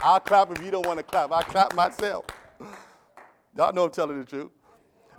I'll 0.04 0.20
clap 0.20 0.52
if 0.52 0.64
you 0.64 0.72
don't 0.72 0.86
want 0.86 1.00
to 1.00 1.04
clap. 1.04 1.32
I 1.32 1.42
clap 1.42 1.74
myself. 1.76 2.26
Y'all 3.56 3.74
know 3.74 3.86
I'm 3.86 3.92
telling 3.92 4.20
the 4.20 4.26
truth. 4.26 4.52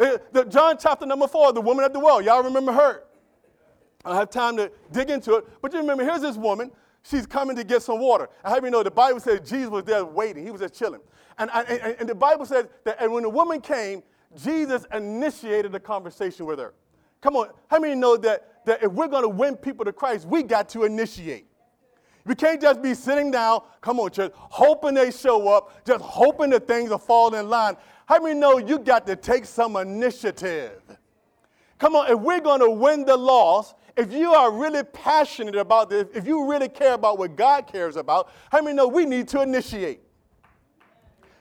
Eh, 0.00 0.16
the, 0.32 0.44
John 0.44 0.76
chapter 0.80 1.06
number 1.06 1.28
four, 1.28 1.52
the 1.52 1.60
woman 1.60 1.84
at 1.84 1.92
the 1.92 2.00
well. 2.00 2.20
Y'all 2.22 2.42
remember 2.42 2.72
her? 2.72 3.04
I 4.04 4.10
don't 4.10 4.18
have 4.18 4.30
time 4.30 4.56
to 4.56 4.70
dig 4.90 5.10
into 5.10 5.36
it, 5.36 5.44
but 5.60 5.72
you 5.72 5.78
remember, 5.78 6.04
here's 6.04 6.20
this 6.20 6.36
woman. 6.36 6.70
She's 7.04 7.26
coming 7.26 7.56
to 7.56 7.64
get 7.64 7.82
some 7.82 8.00
water. 8.00 8.28
I 8.44 8.50
have 8.50 8.64
you 8.64 8.70
know 8.70 8.82
the 8.82 8.90
Bible 8.90 9.20
says 9.20 9.40
Jesus 9.48 9.70
was 9.70 9.84
there 9.84 10.04
waiting. 10.04 10.44
He 10.44 10.50
was 10.50 10.60
just 10.60 10.74
chilling. 10.74 11.00
And, 11.38 11.50
and, 11.52 11.96
and 12.00 12.08
the 12.08 12.14
Bible 12.14 12.46
says 12.46 12.66
that 12.84 12.98
and 13.00 13.12
when 13.12 13.22
the 13.24 13.28
woman 13.28 13.60
came, 13.60 14.02
Jesus 14.40 14.86
initiated 14.92 15.74
a 15.74 15.80
conversation 15.80 16.46
with 16.46 16.58
her. 16.58 16.74
Come 17.20 17.36
on, 17.36 17.50
how 17.68 17.78
many 17.78 17.94
know 17.94 18.16
that, 18.18 18.66
that 18.66 18.82
if 18.82 18.92
we're 18.92 19.08
going 19.08 19.22
to 19.22 19.28
win 19.28 19.56
people 19.56 19.84
to 19.84 19.92
Christ, 19.92 20.26
we 20.26 20.42
got 20.42 20.68
to 20.70 20.84
initiate? 20.84 21.46
We 22.24 22.34
can't 22.34 22.60
just 22.60 22.82
be 22.82 22.94
sitting 22.94 23.30
down, 23.30 23.62
come 23.80 23.98
on, 23.98 24.10
church, 24.10 24.32
hoping 24.34 24.94
they 24.94 25.10
show 25.10 25.48
up, 25.48 25.84
just 25.84 26.00
hoping 26.00 26.50
that 26.50 26.68
things 26.68 26.90
will 26.90 26.98
fall 26.98 27.34
in 27.34 27.48
line. 27.48 27.76
How 28.06 28.20
many 28.20 28.38
know 28.38 28.58
you 28.58 28.78
got 28.78 29.06
to 29.06 29.16
take 29.16 29.44
some 29.44 29.76
initiative? 29.76 30.82
Come 31.78 31.96
on, 31.96 32.12
if 32.12 32.18
we're 32.18 32.40
going 32.40 32.60
to 32.60 32.70
win 32.70 33.04
the 33.04 33.16
lost, 33.16 33.74
if 33.96 34.12
you 34.12 34.32
are 34.32 34.50
really 34.50 34.82
passionate 34.82 35.56
about 35.56 35.90
this, 35.90 36.06
if 36.14 36.26
you 36.26 36.50
really 36.50 36.68
care 36.68 36.94
about 36.94 37.18
what 37.18 37.36
God 37.36 37.66
cares 37.66 37.96
about, 37.96 38.30
how 38.50 38.62
many 38.62 38.76
know 38.76 38.88
we 38.88 39.04
need 39.04 39.28
to 39.28 39.42
initiate? 39.42 40.00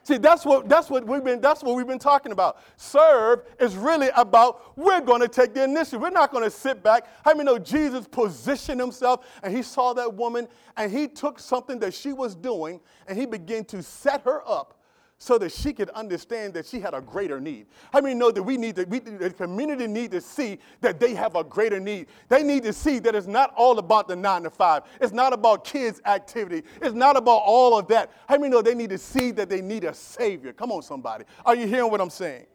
See, 0.03 0.17
that's 0.17 0.45
what, 0.45 0.67
that's 0.67 0.89
what 0.89 1.05
we've 1.05 1.23
been 1.23 1.39
that's 1.41 1.61
what 1.61 1.75
we've 1.75 1.87
been 1.87 1.99
talking 1.99 2.31
about. 2.31 2.57
Serve 2.75 3.43
is 3.59 3.75
really 3.75 4.09
about 4.15 4.75
we're 4.75 4.99
going 4.99 5.21
to 5.21 5.27
take 5.27 5.53
the 5.53 5.63
initiative. 5.63 6.01
We're 6.01 6.09
not 6.09 6.31
going 6.31 6.43
to 6.43 6.49
sit 6.49 6.81
back. 6.81 7.07
How 7.23 7.33
many 7.33 7.45
know 7.45 7.59
Jesus 7.59 8.07
positioned 8.07 8.81
himself 8.81 9.27
and 9.43 9.55
he 9.55 9.61
saw 9.61 9.93
that 9.93 10.11
woman 10.11 10.47
and 10.75 10.91
he 10.91 11.07
took 11.07 11.37
something 11.37 11.77
that 11.79 11.93
she 11.93 12.13
was 12.13 12.33
doing 12.33 12.81
and 13.07 13.17
he 13.17 13.27
began 13.27 13.63
to 13.65 13.83
set 13.83 14.23
her 14.23 14.41
up 14.49 14.80
so 15.21 15.37
that 15.37 15.51
she 15.51 15.71
could 15.71 15.91
understand 15.91 16.51
that 16.51 16.65
she 16.65 16.79
had 16.79 16.95
a 16.95 16.99
greater 16.99 17.39
need. 17.39 17.67
How 17.93 18.01
many 18.01 18.15
know 18.15 18.31
that 18.31 18.41
we 18.41 18.57
need 18.57 18.75
to, 18.77 18.85
we, 18.85 18.97
the 18.97 19.29
community 19.29 19.85
need 19.85 20.09
to 20.13 20.19
see 20.19 20.57
that 20.79 20.99
they 20.99 21.13
have 21.13 21.35
a 21.35 21.43
greater 21.43 21.79
need? 21.79 22.07
They 22.27 22.41
need 22.41 22.63
to 22.63 22.73
see 22.73 22.97
that 22.97 23.13
it's 23.13 23.27
not 23.27 23.53
all 23.55 23.77
about 23.77 24.07
the 24.07 24.15
nine 24.15 24.41
to 24.41 24.49
five. 24.49 24.81
It's 24.99 25.13
not 25.13 25.31
about 25.31 25.63
kids' 25.63 26.01
activity. 26.05 26.63
It's 26.81 26.95
not 26.95 27.17
about 27.17 27.43
all 27.45 27.77
of 27.77 27.87
that. 27.89 28.11
How 28.27 28.39
many 28.39 28.49
know 28.49 28.63
they 28.63 28.73
need 28.73 28.89
to 28.89 28.97
see 28.97 29.29
that 29.29 29.47
they 29.47 29.61
need 29.61 29.83
a 29.83 29.93
savior? 29.93 30.53
Come 30.53 30.71
on, 30.71 30.81
somebody. 30.81 31.25
Are 31.45 31.55
you 31.55 31.67
hearing 31.67 31.91
what 31.91 32.01
I'm 32.01 32.09
saying? 32.09 32.47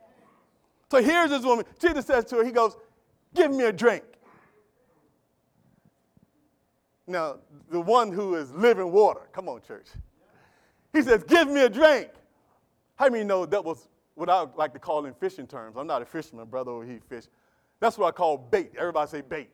So 0.90 1.00
here's 1.00 1.30
this 1.30 1.44
woman. 1.44 1.66
Jesus 1.78 2.04
says 2.04 2.24
to 2.24 2.38
her, 2.38 2.44
He 2.44 2.50
goes, 2.50 2.76
Give 3.32 3.52
me 3.52 3.62
a 3.62 3.72
drink. 3.72 4.02
Now, 7.06 7.36
the 7.70 7.80
one 7.80 8.10
who 8.10 8.34
is 8.34 8.50
living 8.50 8.90
water, 8.90 9.28
come 9.32 9.48
on, 9.48 9.62
church. 9.62 9.86
He 10.92 11.02
says, 11.02 11.22
Give 11.22 11.46
me 11.46 11.62
a 11.62 11.68
drink. 11.68 12.08
How 12.96 13.08
many 13.08 13.24
know 13.24 13.46
that 13.46 13.64
was 13.64 13.88
what 14.14 14.28
I 14.28 14.46
like 14.56 14.72
to 14.72 14.78
call 14.78 15.04
in 15.06 15.14
fishing 15.14 15.46
terms? 15.46 15.76
I'm 15.76 15.86
not 15.86 16.02
a 16.02 16.06
fisherman, 16.06 16.46
brother, 16.46 16.82
he 16.82 16.98
fish. 17.08 17.24
That's 17.78 17.98
what 17.98 18.08
I 18.08 18.10
call 18.12 18.38
bait. 18.38 18.72
Everybody 18.78 19.10
say 19.10 19.20
bait. 19.20 19.50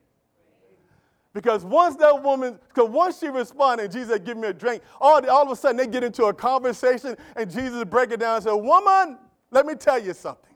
Because 1.35 1.65
once 1.65 1.97
that 1.97 2.23
woman, 2.23 2.59
because 2.69 2.91
once 2.91 3.19
she 3.19 3.29
responded, 3.29 3.91
Jesus 3.91 4.11
said, 4.11 4.25
Give 4.25 4.37
me 4.37 4.49
a 4.49 4.53
drink, 4.53 4.83
all, 5.01 5.29
all 5.29 5.43
of 5.43 5.51
a 5.51 5.57
sudden 5.57 5.79
they 5.79 5.87
get 5.87 6.05
into 6.05 6.25
a 6.25 6.35
conversation 6.35 7.17
and 7.37 7.51
Jesus 7.51 7.85
break 7.85 8.11
it 8.11 8.21
down 8.21 8.37
and 8.37 8.45
said, 8.45 8.53
Woman, 8.53 9.19
let 9.51 9.67
me 9.67 9.75
tell 9.75 9.99
you 9.99 10.13
something. 10.13 10.52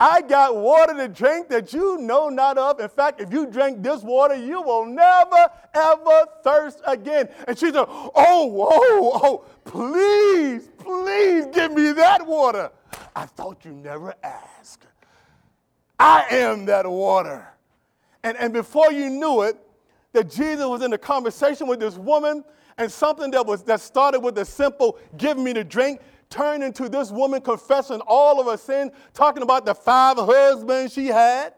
I 0.00 0.22
got 0.22 0.56
water 0.56 0.94
to 0.94 1.08
drink 1.08 1.48
that 1.50 1.72
you 1.72 1.98
know 1.98 2.28
not 2.28 2.58
of. 2.58 2.80
In 2.80 2.88
fact, 2.88 3.20
if 3.20 3.32
you 3.32 3.46
drink 3.46 3.82
this 3.82 4.02
water, 4.02 4.34
you 4.34 4.60
will 4.60 4.86
never, 4.86 5.48
ever 5.72 6.26
thirst 6.42 6.80
again. 6.84 7.28
And 7.46 7.56
she 7.56 7.66
said, 7.66 7.86
Oh, 7.88 8.12
oh, 8.14 9.20
oh, 9.22 9.44
please, 9.64 10.68
please 10.78 11.46
give 11.52 11.72
me 11.72 11.92
that 11.92 12.26
water. 12.26 12.70
I 13.14 13.26
thought 13.26 13.64
you 13.64 13.72
never 13.72 14.14
asked. 14.22 14.86
I 15.98 16.24
am 16.30 16.66
that 16.66 16.90
water. 16.90 17.48
And, 18.24 18.36
and 18.38 18.52
before 18.52 18.90
you 18.92 19.10
knew 19.10 19.42
it, 19.42 19.56
that 20.12 20.30
Jesus 20.30 20.64
was 20.66 20.82
in 20.82 20.92
a 20.92 20.98
conversation 20.98 21.66
with 21.66 21.80
this 21.80 21.96
woman, 21.96 22.44
and 22.78 22.90
something 22.90 23.30
that 23.30 23.46
was 23.46 23.62
that 23.64 23.80
started 23.80 24.20
with 24.20 24.36
a 24.38 24.44
simple 24.44 24.98
give 25.16 25.38
me 25.38 25.52
the 25.52 25.62
drink 25.62 26.00
turned 26.30 26.62
into 26.62 26.88
this 26.88 27.10
woman 27.10 27.40
confessing 27.40 28.00
all 28.06 28.40
of 28.40 28.46
her 28.46 28.56
sins, 28.56 28.92
talking 29.12 29.42
about 29.42 29.64
the 29.64 29.74
five 29.74 30.16
husbands 30.16 30.92
she 30.92 31.06
had. 31.06 31.54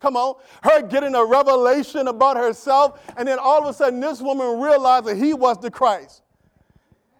Come 0.00 0.16
on. 0.16 0.36
Her 0.62 0.82
getting 0.82 1.14
a 1.14 1.24
revelation 1.24 2.08
about 2.08 2.36
herself. 2.36 3.00
And 3.16 3.28
then 3.28 3.38
all 3.38 3.60
of 3.60 3.66
a 3.66 3.74
sudden, 3.74 4.00
this 4.00 4.20
woman 4.20 4.60
realized 4.60 5.06
that 5.06 5.16
he 5.16 5.34
was 5.34 5.58
the 5.58 5.70
Christ. 5.70 6.22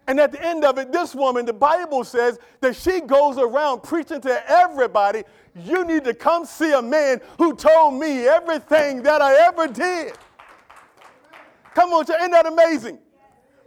And 0.07 0.19
at 0.19 0.31
the 0.31 0.43
end 0.43 0.65
of 0.65 0.77
it, 0.77 0.91
this 0.91 1.13
woman, 1.13 1.45
the 1.45 1.53
Bible 1.53 2.03
says 2.03 2.39
that 2.59 2.75
she 2.75 3.01
goes 3.01 3.37
around 3.37 3.83
preaching 3.83 4.19
to 4.21 4.51
everybody, 4.51 5.23
you 5.55 5.85
need 5.85 6.03
to 6.05 6.13
come 6.13 6.45
see 6.45 6.73
a 6.73 6.81
man 6.81 7.21
who 7.37 7.55
told 7.55 7.93
me 7.93 8.27
everything 8.27 9.03
that 9.03 9.21
I 9.21 9.47
ever 9.47 9.67
did. 9.67 10.13
Come 11.75 11.93
on, 11.93 12.03
isn't 12.03 12.31
that 12.31 12.47
amazing? 12.47 12.99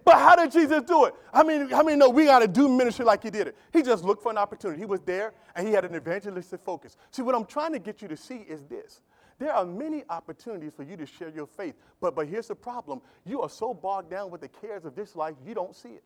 But 0.04 0.16
how 0.16 0.36
did 0.36 0.52
Jesus 0.52 0.82
do 0.82 1.06
it? 1.06 1.14
I 1.32 1.42
mean, 1.42 1.72
I 1.72 1.82
mean, 1.82 1.98
no, 1.98 2.10
we 2.10 2.26
got 2.26 2.40
to 2.40 2.48
do 2.48 2.68
ministry 2.68 3.04
like 3.04 3.22
he 3.22 3.30
did 3.30 3.48
it. 3.48 3.56
He 3.72 3.82
just 3.82 4.04
looked 4.04 4.22
for 4.22 4.30
an 4.30 4.38
opportunity. 4.38 4.78
He 4.78 4.86
was 4.86 5.00
there 5.00 5.32
and 5.56 5.66
he 5.66 5.72
had 5.72 5.84
an 5.84 5.94
evangelistic 5.94 6.60
focus. 6.62 6.96
See, 7.10 7.22
what 7.22 7.34
I'm 7.34 7.46
trying 7.46 7.72
to 7.72 7.78
get 7.78 8.02
you 8.02 8.08
to 8.08 8.16
see 8.16 8.44
is 8.48 8.64
this. 8.64 9.00
There 9.38 9.52
are 9.52 9.64
many 9.64 10.04
opportunities 10.10 10.72
for 10.76 10.84
you 10.84 10.96
to 10.96 11.06
share 11.06 11.30
your 11.30 11.46
faith, 11.46 11.74
but, 12.00 12.14
but 12.14 12.28
here's 12.28 12.48
the 12.48 12.54
problem. 12.54 13.00
You 13.24 13.42
are 13.42 13.48
so 13.48 13.74
bogged 13.74 14.10
down 14.10 14.30
with 14.30 14.42
the 14.42 14.48
cares 14.48 14.84
of 14.84 14.94
this 14.94 15.16
life, 15.16 15.34
you 15.44 15.54
don't 15.54 15.74
see 15.74 15.90
it. 15.90 16.04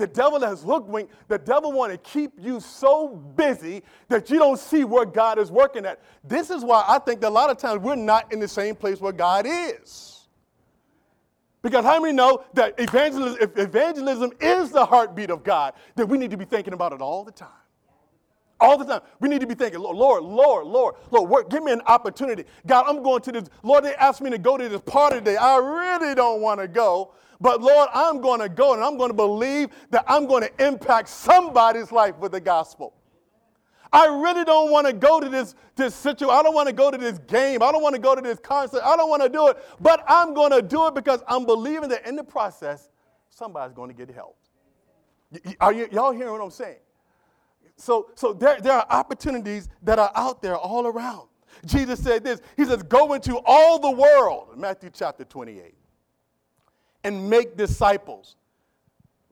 The 0.00 0.06
devil 0.06 0.40
has 0.40 0.62
hoodwinked. 0.62 1.12
The 1.28 1.36
devil 1.36 1.72
want 1.72 1.92
to 1.92 1.98
keep 1.98 2.32
you 2.38 2.58
so 2.58 3.08
busy 3.08 3.82
that 4.08 4.30
you 4.30 4.38
don't 4.38 4.58
see 4.58 4.82
where 4.82 5.04
God 5.04 5.38
is 5.38 5.50
working 5.50 5.84
at. 5.84 6.00
This 6.24 6.48
is 6.48 6.64
why 6.64 6.82
I 6.88 6.98
think 6.98 7.20
that 7.20 7.28
a 7.28 7.30
lot 7.30 7.50
of 7.50 7.58
times 7.58 7.82
we're 7.82 7.96
not 7.96 8.32
in 8.32 8.40
the 8.40 8.48
same 8.48 8.74
place 8.74 8.98
where 8.98 9.12
God 9.12 9.44
is. 9.46 10.19
Because 11.62 11.84
how 11.84 12.00
many 12.00 12.14
know 12.14 12.44
that 12.54 12.74
evangelism, 12.78 13.38
if 13.40 13.58
evangelism 13.58 14.32
is 14.40 14.70
the 14.70 14.84
heartbeat 14.84 15.30
of 15.30 15.44
God, 15.44 15.74
then 15.94 16.08
we 16.08 16.16
need 16.16 16.30
to 16.30 16.36
be 16.36 16.46
thinking 16.46 16.72
about 16.72 16.92
it 16.92 17.02
all 17.02 17.22
the 17.24 17.32
time. 17.32 17.48
All 18.60 18.76
the 18.78 18.84
time. 18.84 19.00
We 19.20 19.28
need 19.28 19.40
to 19.40 19.46
be 19.46 19.54
thinking, 19.54 19.80
Lord, 19.80 19.96
Lord, 19.96 20.22
Lord, 20.24 20.66
Lord, 20.66 20.94
Lord, 21.10 21.50
give 21.50 21.62
me 21.62 21.72
an 21.72 21.80
opportunity. 21.86 22.44
God, 22.66 22.84
I'm 22.86 23.02
going 23.02 23.22
to 23.22 23.32
this. 23.32 23.44
Lord, 23.62 23.84
they 23.84 23.94
asked 23.94 24.20
me 24.20 24.30
to 24.30 24.38
go 24.38 24.58
to 24.58 24.68
this 24.68 24.82
party 24.82 25.16
today. 25.16 25.36
I 25.36 25.56
really 25.56 26.14
don't 26.14 26.40
want 26.40 26.60
to 26.60 26.68
go. 26.68 27.12
But 27.40 27.62
Lord, 27.62 27.88
I'm 27.94 28.20
going 28.20 28.40
to 28.40 28.50
go 28.50 28.74
and 28.74 28.84
I'm 28.84 28.98
going 28.98 29.08
to 29.08 29.14
believe 29.14 29.70
that 29.90 30.04
I'm 30.06 30.26
going 30.26 30.42
to 30.42 30.66
impact 30.66 31.08
somebody's 31.08 31.90
life 31.90 32.16
with 32.18 32.32
the 32.32 32.40
gospel. 32.40 32.94
I 33.92 34.06
really 34.06 34.44
don't 34.44 34.70
want 34.70 34.86
to 34.86 34.92
go 34.92 35.20
to 35.20 35.28
this, 35.28 35.54
this 35.74 35.94
situation. 35.94 36.34
I 36.34 36.42
don't 36.42 36.54
want 36.54 36.68
to 36.68 36.72
go 36.72 36.90
to 36.90 36.98
this 36.98 37.18
game. 37.18 37.62
I 37.62 37.72
don't 37.72 37.82
want 37.82 37.94
to 37.96 38.00
go 38.00 38.14
to 38.14 38.20
this 38.20 38.38
concert. 38.38 38.82
I 38.84 38.96
don't 38.96 39.08
want 39.08 39.22
to 39.22 39.28
do 39.28 39.48
it. 39.48 39.58
But 39.80 40.04
I'm 40.06 40.32
going 40.32 40.52
to 40.52 40.62
do 40.62 40.86
it 40.86 40.94
because 40.94 41.22
I'm 41.26 41.44
believing 41.44 41.88
that 41.88 42.06
in 42.06 42.14
the 42.14 42.24
process, 42.24 42.88
somebody's 43.30 43.74
going 43.74 43.90
to 43.90 43.94
get 43.94 44.14
help. 44.14 44.36
Are 45.60 45.72
you, 45.72 45.88
y'all 45.90 46.12
hearing 46.12 46.32
what 46.32 46.40
I'm 46.40 46.50
saying? 46.50 46.78
So, 47.76 48.10
so 48.14 48.32
there, 48.32 48.60
there 48.60 48.74
are 48.74 48.86
opportunities 48.90 49.68
that 49.82 49.98
are 49.98 50.12
out 50.14 50.42
there 50.42 50.56
all 50.56 50.86
around. 50.86 51.28
Jesus 51.66 52.00
said 52.00 52.22
this. 52.22 52.40
He 52.56 52.64
says, 52.64 52.82
Go 52.82 53.14
into 53.14 53.40
all 53.44 53.78
the 53.78 53.90
world, 53.90 54.56
Matthew 54.56 54.90
chapter 54.92 55.24
28, 55.24 55.74
and 57.04 57.28
make 57.28 57.56
disciples 57.56 58.36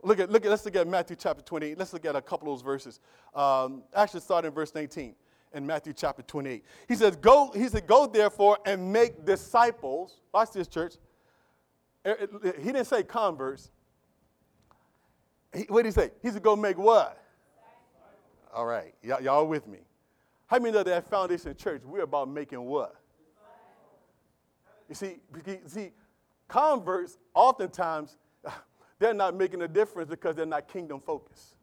Look 0.02 0.21
at, 0.21 0.31
look 0.31 0.45
at, 0.45 0.50
let's 0.50 0.64
look 0.64 0.76
at 0.76 0.87
Matthew 0.87 1.17
chapter 1.17 1.43
28. 1.43 1.78
Let's 1.78 1.93
look 1.93 2.05
at 2.05 2.14
a 2.14 2.23
couple 2.23 2.52
of 2.52 2.59
those 2.59 2.64
verses. 2.64 3.00
Um, 3.35 3.83
actually, 3.95 4.21
start 4.21 4.45
in 4.45 4.52
verse 4.52 4.75
19 4.75 5.14
in 5.55 5.67
Matthew 5.67 5.93
chapter 5.93 6.23
28. 6.23 6.64
He 6.87 6.95
says, 6.95 7.17
Go, 7.17 7.50
he 7.55 7.69
said, 7.69 7.87
Go 7.87 8.07
therefore 8.07 8.59
and 8.64 8.93
make 8.93 9.25
disciples. 9.25 10.21
Watch 10.33 10.52
this, 10.52 10.69
church. 10.69 10.95
Eh, 12.05 12.14
he 12.59 12.67
didn't 12.67 12.87
say 12.87 13.02
converts. 13.02 13.71
What 15.69 15.83
did 15.83 15.87
he 15.87 15.93
say? 15.93 16.11
He 16.23 16.31
said, 16.31 16.43
Go 16.43 16.55
make 16.55 16.78
what? 16.78 17.23
All 18.55 18.67
right. 18.67 18.95
Y- 19.02 19.19
y'all 19.21 19.47
with 19.47 19.67
me? 19.67 19.78
How 20.47 20.59
many 20.59 20.73
know 20.73 20.83
that 20.83 21.09
Foundation 21.11 21.55
Church, 21.57 21.83
we're 21.85 22.02
about 22.02 22.28
making 22.28 22.61
what? 22.61 22.95
You 24.88 24.95
see, 24.95 25.17
see, 25.67 25.90
converts 26.47 27.19
oftentimes 27.35 28.17
they're 28.99 29.14
not 29.14 29.37
making 29.37 29.62
a 29.62 29.69
difference 29.69 30.11
because 30.11 30.37
they're 30.37 30.47
not 30.47 30.69
kingdom 30.69 31.00
focused. 31.00 31.57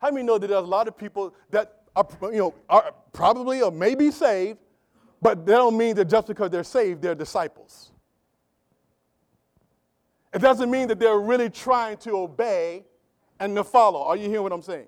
How 0.00 0.10
many 0.10 0.26
know 0.26 0.38
that 0.38 0.46
there's 0.46 0.64
a 0.64 0.66
lot 0.66 0.88
of 0.88 0.96
people 0.96 1.34
that 1.50 1.82
are, 1.94 2.06
you 2.22 2.38
know, 2.38 2.54
are 2.68 2.94
probably 3.12 3.62
or 3.62 3.70
maybe 3.70 4.10
saved, 4.10 4.58
but 5.20 5.44
that 5.46 5.52
don't 5.52 5.76
mean 5.76 5.94
that 5.96 6.06
just 6.06 6.26
because 6.26 6.50
they're 6.50 6.64
saved, 6.64 7.02
they're 7.02 7.14
disciples. 7.14 7.92
It 10.32 10.38
doesn't 10.40 10.70
mean 10.70 10.88
that 10.88 10.98
they're 10.98 11.18
really 11.18 11.50
trying 11.50 11.96
to 11.98 12.16
obey 12.16 12.84
and 13.38 13.54
to 13.56 13.64
follow. 13.64 14.02
Are 14.04 14.16
you 14.16 14.28
hearing 14.28 14.44
what 14.44 14.52
I'm 14.52 14.62
saying? 14.62 14.86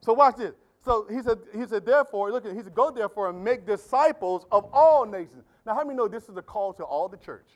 So 0.00 0.14
watch 0.14 0.36
this. 0.36 0.54
So 0.82 1.06
he 1.10 1.20
said, 1.22 1.38
he 1.54 1.66
said, 1.66 1.84
therefore, 1.84 2.32
look 2.32 2.46
at 2.46 2.54
he 2.54 2.62
said, 2.62 2.74
go 2.74 2.90
therefore 2.90 3.28
and 3.28 3.44
make 3.44 3.66
disciples 3.66 4.46
of 4.50 4.64
all 4.72 5.04
nations. 5.04 5.44
Now, 5.66 5.74
how 5.74 5.84
many 5.84 5.96
know 5.96 6.08
this 6.08 6.28
is 6.28 6.36
a 6.36 6.42
call 6.42 6.72
to 6.74 6.82
all 6.82 7.08
the 7.08 7.18
church? 7.18 7.46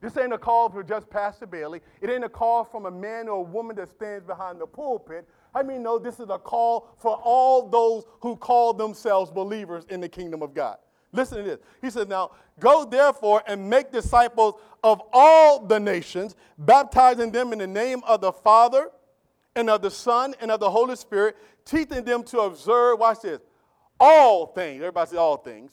This 0.00 0.16
ain't 0.16 0.32
a 0.32 0.38
call 0.38 0.68
for 0.70 0.82
just 0.82 1.10
Pastor 1.10 1.46
Bailey. 1.46 1.80
It 2.00 2.08
ain't 2.08 2.24
a 2.24 2.28
call 2.28 2.64
from 2.64 2.86
a 2.86 2.90
man 2.90 3.28
or 3.28 3.38
a 3.38 3.42
woman 3.42 3.74
that 3.76 3.88
stands 3.88 4.24
behind 4.24 4.60
the 4.60 4.66
pulpit. 4.66 5.28
I 5.54 5.62
mean, 5.62 5.82
no, 5.82 5.98
this 5.98 6.20
is 6.20 6.28
a 6.30 6.38
call 6.38 6.94
for 6.98 7.16
all 7.16 7.68
those 7.68 8.04
who 8.20 8.36
call 8.36 8.72
themselves 8.72 9.30
believers 9.30 9.84
in 9.88 10.00
the 10.00 10.08
kingdom 10.08 10.42
of 10.42 10.54
God. 10.54 10.76
Listen 11.12 11.38
to 11.38 11.44
this. 11.44 11.58
He 11.80 11.90
says, 11.90 12.06
Now, 12.06 12.32
go 12.60 12.84
therefore 12.84 13.42
and 13.46 13.68
make 13.68 13.90
disciples 13.90 14.54
of 14.84 15.02
all 15.12 15.66
the 15.66 15.80
nations, 15.80 16.36
baptizing 16.58 17.32
them 17.32 17.52
in 17.52 17.58
the 17.58 17.66
name 17.66 18.02
of 18.06 18.20
the 18.20 18.32
Father 18.32 18.90
and 19.56 19.68
of 19.68 19.82
the 19.82 19.90
Son 19.90 20.34
and 20.40 20.50
of 20.50 20.60
the 20.60 20.70
Holy 20.70 20.94
Spirit, 20.94 21.36
teaching 21.64 22.04
them 22.04 22.22
to 22.24 22.40
observe, 22.40 23.00
watch 23.00 23.22
this, 23.22 23.40
all 23.98 24.46
things. 24.46 24.80
Everybody 24.80 25.10
say 25.10 25.16
all 25.16 25.38
things. 25.38 25.72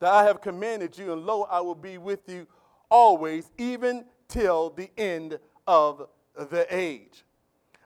That 0.00 0.12
I 0.12 0.24
have 0.24 0.42
commanded 0.42 0.98
you, 0.98 1.12
and 1.12 1.24
lo, 1.24 1.44
I 1.44 1.60
will 1.60 1.76
be 1.76 1.96
with 1.96 2.28
you 2.28 2.46
always, 2.94 3.50
even 3.58 4.04
till 4.28 4.70
the 4.70 4.88
end 4.96 5.40
of 5.66 6.06
the 6.36 6.64
age. 6.70 7.24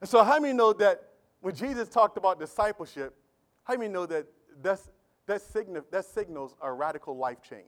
And 0.03 0.09
so, 0.09 0.23
how 0.23 0.39
many 0.39 0.53
know 0.53 0.75
that 0.75 1.03
when 1.41 1.55
Jesus 1.55 1.89
talked 1.89 2.19
about 2.19 2.39
discipleship, 2.39 3.17
how 3.65 3.77
many 3.77 3.91
know 3.91 4.05
that 4.05 4.27
that's, 4.63 4.91
that, 5.25 5.41
sign, 5.41 5.79
that 5.91 6.05
signals 6.05 6.55
a 6.61 6.71
radical 6.71 7.17
life 7.17 7.39
change? 7.41 7.65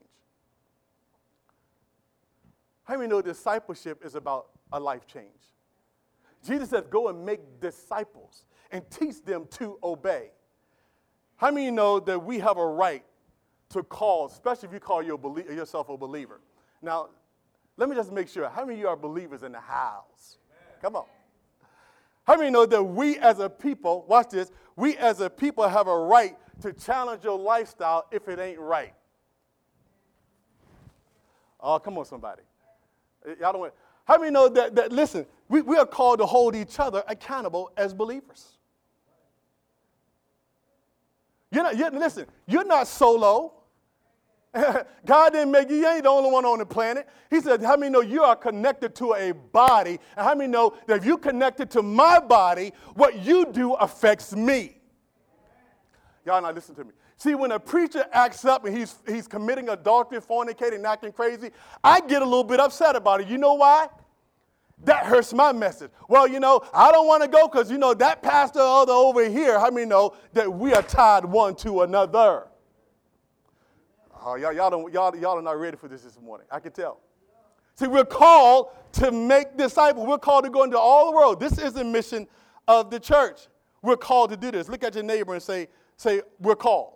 How 2.83 2.97
many 2.97 3.09
know 3.09 3.23
discipleship 3.23 4.05
is 4.05 4.13
about 4.13 4.49
a 4.71 4.79
life 4.79 5.07
change? 5.07 5.25
Jesus 6.45 6.69
says, 6.69 6.83
Go 6.91 7.07
and 7.07 7.25
make 7.25 7.59
disciples 7.59 8.45
and 8.69 8.87
teach 8.91 9.23
them 9.25 9.47
to 9.53 9.79
obey. 9.81 10.29
How 11.37 11.49
many 11.49 11.71
know 11.71 11.99
that 12.01 12.23
we 12.23 12.37
have 12.37 12.57
a 12.57 12.67
right 12.67 13.03
to 13.69 13.81
call, 13.81 14.27
especially 14.27 14.67
if 14.67 14.73
you 14.73 14.79
call 14.79 15.01
yourself 15.01 15.89
a 15.89 15.97
believer? 15.97 16.39
Now, 16.83 17.09
let 17.81 17.89
me 17.89 17.95
just 17.95 18.11
make 18.11 18.29
sure. 18.29 18.47
How 18.47 18.63
many 18.63 18.75
of 18.75 18.79
you 18.81 18.87
are 18.89 18.95
believers 18.95 19.41
in 19.41 19.53
the 19.53 19.59
house? 19.59 20.37
Come 20.83 20.95
on. 20.95 21.05
How 22.27 22.37
many 22.37 22.51
know 22.51 22.67
that 22.67 22.83
we 22.83 23.17
as 23.17 23.39
a 23.39 23.49
people, 23.49 24.05
watch 24.07 24.29
this, 24.29 24.51
we 24.75 24.95
as 24.97 25.19
a 25.19 25.31
people 25.31 25.67
have 25.67 25.87
a 25.87 25.97
right 25.97 26.37
to 26.61 26.73
challenge 26.73 27.23
your 27.23 27.39
lifestyle 27.39 28.05
if 28.11 28.27
it 28.27 28.37
ain't 28.37 28.59
right? 28.59 28.93
Oh, 31.59 31.79
come 31.79 31.97
on, 31.97 32.05
somebody. 32.05 32.43
Y'all 33.39 33.51
don't 33.51 33.61
want, 33.61 33.73
how 34.05 34.19
many 34.19 34.29
know 34.29 34.47
that, 34.47 34.75
that 34.75 34.91
listen, 34.91 35.25
we, 35.49 35.63
we 35.63 35.75
are 35.75 35.85
called 35.87 36.19
to 36.19 36.27
hold 36.27 36.55
each 36.55 36.79
other 36.79 37.03
accountable 37.07 37.71
as 37.77 37.95
believers? 37.95 38.59
You're 41.49 41.63
not, 41.63 41.77
you're, 41.77 41.89
listen, 41.89 42.27
you're 42.45 42.63
not 42.63 42.87
solo. 42.87 43.53
God 45.05 45.31
didn't 45.31 45.51
make 45.51 45.69
you, 45.69 45.77
you 45.77 45.87
ain't 45.87 46.03
the 46.03 46.09
only 46.09 46.29
one 46.29 46.43
on 46.43 46.59
the 46.59 46.65
planet. 46.65 47.07
He 47.29 47.39
said, 47.39 47.61
How 47.61 47.77
many 47.77 47.91
know 47.91 48.01
you 48.01 48.23
are 48.23 48.35
connected 48.35 48.93
to 48.95 49.13
a 49.13 49.31
body? 49.31 49.99
And 50.17 50.27
how 50.27 50.35
many 50.35 50.51
know 50.51 50.75
that 50.87 50.97
if 50.97 51.05
you 51.05 51.17
connected 51.17 51.71
to 51.71 51.81
my 51.81 52.19
body, 52.19 52.73
what 52.95 53.23
you 53.23 53.45
do 53.51 53.73
affects 53.75 54.35
me? 54.35 54.77
Y'all 56.25 56.41
not 56.41 56.53
listen 56.53 56.75
to 56.75 56.83
me. 56.83 56.91
See, 57.15 57.35
when 57.35 57.51
a 57.51 57.59
preacher 57.59 58.05
acts 58.11 58.45
up 58.45 58.65
and 58.65 58.75
he's, 58.75 58.95
he's 59.07 59.27
committing 59.27 59.69
adultery, 59.69 60.19
fornicating, 60.19 60.83
acting 60.83 61.11
crazy, 61.11 61.51
I 61.83 62.01
get 62.01 62.21
a 62.21 62.25
little 62.25 62.43
bit 62.43 62.59
upset 62.59 62.95
about 62.95 63.21
it. 63.21 63.27
You 63.27 63.37
know 63.37 63.53
why? 63.53 63.87
That 64.83 65.05
hurts 65.05 65.31
my 65.31 65.51
message. 65.51 65.91
Well, 66.09 66.27
you 66.27 66.39
know, 66.39 66.61
I 66.73 66.91
don't 66.91 67.07
want 67.07 67.21
to 67.21 67.29
go 67.29 67.47
because, 67.47 67.69
you 67.71 67.77
know, 67.77 67.93
that 67.93 68.23
pastor 68.23 68.59
other 68.59 68.93
over 68.93 69.29
here, 69.29 69.59
how 69.59 69.69
many 69.69 69.85
know 69.85 70.15
that 70.33 70.51
we 70.51 70.73
are 70.73 70.81
tied 70.81 71.23
one 71.23 71.55
to 71.57 71.81
another? 71.83 72.47
Oh, 74.23 74.35
y'all, 74.35 74.53
y'all, 74.53 74.69
don't, 74.69 74.93
y'all, 74.93 75.15
y'all 75.15 75.37
are 75.37 75.41
not 75.41 75.59
ready 75.59 75.75
for 75.77 75.87
this 75.87 76.03
this 76.03 76.19
morning. 76.21 76.45
I 76.51 76.59
can 76.59 76.71
tell. 76.71 76.99
See, 77.75 77.87
we're 77.87 78.05
called 78.05 78.69
to 78.93 79.11
make 79.11 79.57
disciples. 79.57 80.07
We're 80.07 80.19
called 80.19 80.43
to 80.43 80.49
go 80.49 80.63
into 80.63 80.77
all 80.77 81.09
the 81.09 81.15
world. 81.15 81.39
This 81.39 81.57
is 81.57 81.73
the 81.73 81.83
mission 81.83 82.27
of 82.67 82.91
the 82.91 82.99
church. 82.99 83.47
We're 83.81 83.97
called 83.97 84.29
to 84.29 84.37
do 84.37 84.51
this. 84.51 84.69
Look 84.69 84.83
at 84.83 84.93
your 84.93 85.03
neighbor 85.03 85.33
and 85.33 85.41
say, 85.41 85.69
say, 85.97 86.21
we're 86.39 86.55
called. 86.55 86.93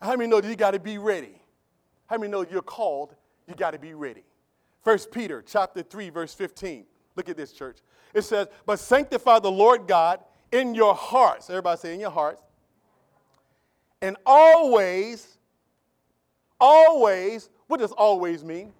How 0.00 0.16
many 0.16 0.28
know 0.28 0.40
that 0.40 0.48
you 0.48 0.54
got 0.54 0.72
to 0.72 0.78
be 0.78 0.98
ready? 0.98 1.40
How 2.06 2.18
many 2.18 2.30
know 2.30 2.44
you're 2.48 2.62
called? 2.62 3.14
You 3.48 3.54
got 3.54 3.72
to 3.72 3.78
be 3.78 3.94
ready. 3.94 4.22
First 4.82 5.10
Peter 5.10 5.42
chapter 5.44 5.82
3, 5.82 6.10
verse 6.10 6.34
15. 6.34 6.84
Look 7.16 7.28
at 7.28 7.36
this, 7.36 7.52
church. 7.52 7.78
It 8.12 8.22
says, 8.22 8.48
But 8.66 8.78
sanctify 8.78 9.40
the 9.40 9.50
Lord 9.50 9.88
God 9.88 10.20
in 10.52 10.74
your 10.74 10.94
hearts. 10.94 11.48
Everybody 11.50 11.80
say 11.80 11.94
in 11.94 12.00
your 12.00 12.10
hearts 12.10 12.42
and 14.04 14.18
always, 14.26 15.38
always, 16.60 17.48
what 17.68 17.80
does 17.80 17.92
always 17.92 18.44
mean? 18.44 18.70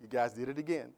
You 0.00 0.08
guys 0.08 0.32
did 0.32 0.48
it 0.48 0.58
again. 0.58 0.90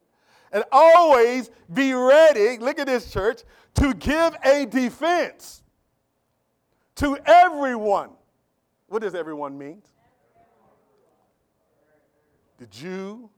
And 0.53 0.63
always 0.71 1.51
be 1.75 1.93
ready, 1.95 2.59
look 2.59 2.79
at 2.79 2.87
this 2.87 3.11
church, 3.11 3.43
to 3.75 3.93
give 3.93 4.37
a 4.45 4.67
defense 4.67 5.65
to 6.95 7.19
everyone. 7.27 8.11
What 8.87 9.03
does 9.03 9.17
everyone 9.17 9.59
mean? 9.59 9.83
The 12.59 12.67
Jew, 12.67 13.29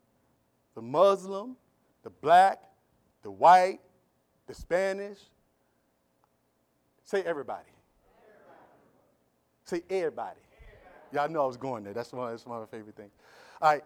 the 0.75 0.83
Muslim, 0.83 1.57
the 2.03 2.11
black, 2.11 2.63
the 3.23 3.31
white, 3.31 3.81
the 4.47 4.55
Spanish. 4.55 5.19
Say 7.05 7.23
everybody. 7.23 7.78
Say 9.69 9.83
everybody. 9.91 10.41
Y'all 11.13 11.29
know 11.29 11.43
I 11.43 11.47
was 11.47 11.59
going 11.59 11.85
there. 11.85 11.93
That's 11.93 12.11
one, 12.11 12.31
that's 12.31 12.47
one 12.47 12.63
of 12.63 12.73
my 12.73 12.79
favorite 12.79 12.97
things. 12.97 13.13
All 13.61 13.71
right. 13.71 13.85